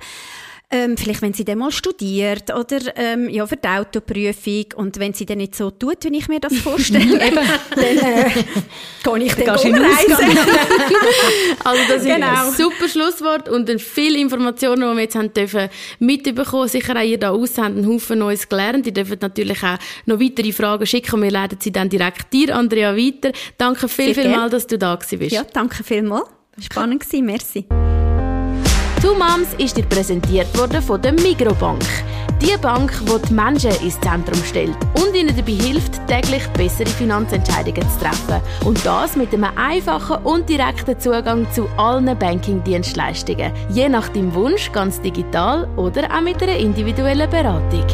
Ähm, 0.69 0.97
vielleicht, 0.97 1.23
wenn 1.23 1.33
sie 1.33 1.45
dann 1.45 1.59
mal 1.59 1.71
studiert 1.71 2.53
oder 2.53 2.79
ähm, 2.97 3.29
ja, 3.29 3.47
für 3.47 3.57
die 3.57 3.69
Autoprüfung. 3.69 4.65
Und 4.75 4.99
wenn 4.99 5.13
sie 5.13 5.25
dann 5.25 5.39
nicht 5.39 5.55
so 5.55 5.71
tut, 5.71 6.03
wie 6.03 6.17
ich 6.17 6.27
mir 6.27 6.41
das 6.41 6.57
vorstelle, 6.59 7.19
dann 7.77 7.99
äh, 7.99 8.31
kann 9.05 9.21
ich 9.21 9.33
dann 9.35 9.51
reisen. 9.51 10.39
also 11.65 11.83
das 11.89 12.03
ist 12.03 12.07
genau. 12.07 12.47
ein 12.47 12.53
super 12.53 12.89
Schlusswort 12.89 13.49
und 13.49 13.81
viele 13.81 14.19
Informationen, 14.19 14.91
die 14.91 14.97
wir 14.97 15.03
jetzt 15.03 15.15
haben 15.15 15.33
dürfen 15.33 15.69
mitbekommen. 16.01 16.69
Sicher 16.69 16.97
auch 16.97 17.05
ihr 17.05 17.19
da 17.19 17.31
aussen 17.31 17.63
habt 17.63 17.77
einen 17.77 17.87
Haufen 17.87 18.19
Neues 18.19 18.49
gelernt. 18.49 18.87
Ihr 18.87 18.93
dürft 18.93 19.23
natürlich 19.23 19.63
auch 19.63 19.79
noch 20.07 20.19
weitere 20.19 20.51
Fragen 20.51 20.85
schicken 20.85 21.15
und 21.15 21.23
wir 21.23 21.31
leiten 21.31 21.59
sie 21.61 21.71
dann 21.71 21.89
direkt 21.89 22.33
dir, 22.33 22.57
Andrea, 22.57 22.97
weiter. 22.97 23.31
Danke 23.57 23.89
viel, 23.89 24.15
viel 24.15 24.31
mal, 24.31 24.51
dass 24.51 24.67
du 24.67 24.77
da 24.77 24.97
bist. 24.97 25.31
Ja, 25.31 25.45
danke 25.53 25.85
vielmals. 25.85 26.27
Spannend 26.59 27.05
gewesen, 27.05 27.27
merci. 27.27 27.67
Two 29.07 29.15
Moms 29.15 29.55
ist 29.59 29.77
dir 29.77 29.85
präsentiert 29.85 30.59
worden 30.59 30.83
von 30.83 31.01
der 31.01 31.13
Migrobank. 31.13 31.85
Die 32.43 32.57
Bank, 32.61 32.93
die 33.05 33.29
die 33.29 33.35
Menschen 33.35 33.71
ins 33.81 34.01
Zentrum 34.01 34.43
stellt 34.45 34.77
und 34.95 35.15
ihnen 35.15 35.29
dabei 35.37 35.53
hilft, 35.53 36.05
täglich 36.09 36.45
bessere 36.49 36.89
Finanzentscheidungen 36.89 37.89
zu 37.89 38.01
treffen. 38.01 38.43
Und 38.65 38.85
das 38.85 39.15
mit 39.15 39.33
einem 39.33 39.47
einfachen 39.55 40.25
und 40.25 40.49
direkten 40.49 40.99
Zugang 40.99 41.47
zu 41.53 41.69
allen 41.77 42.19
Banking-Dienstleistungen. 42.19 43.53
Je 43.69 43.89
nach 43.89 44.09
deinem 44.09 44.35
Wunsch 44.35 44.73
ganz 44.73 45.01
digital 45.01 45.69
oder 45.77 46.13
auch 46.13 46.21
mit 46.21 46.43
einer 46.43 46.57
individuellen 46.57 47.31
Beratung. 47.31 47.87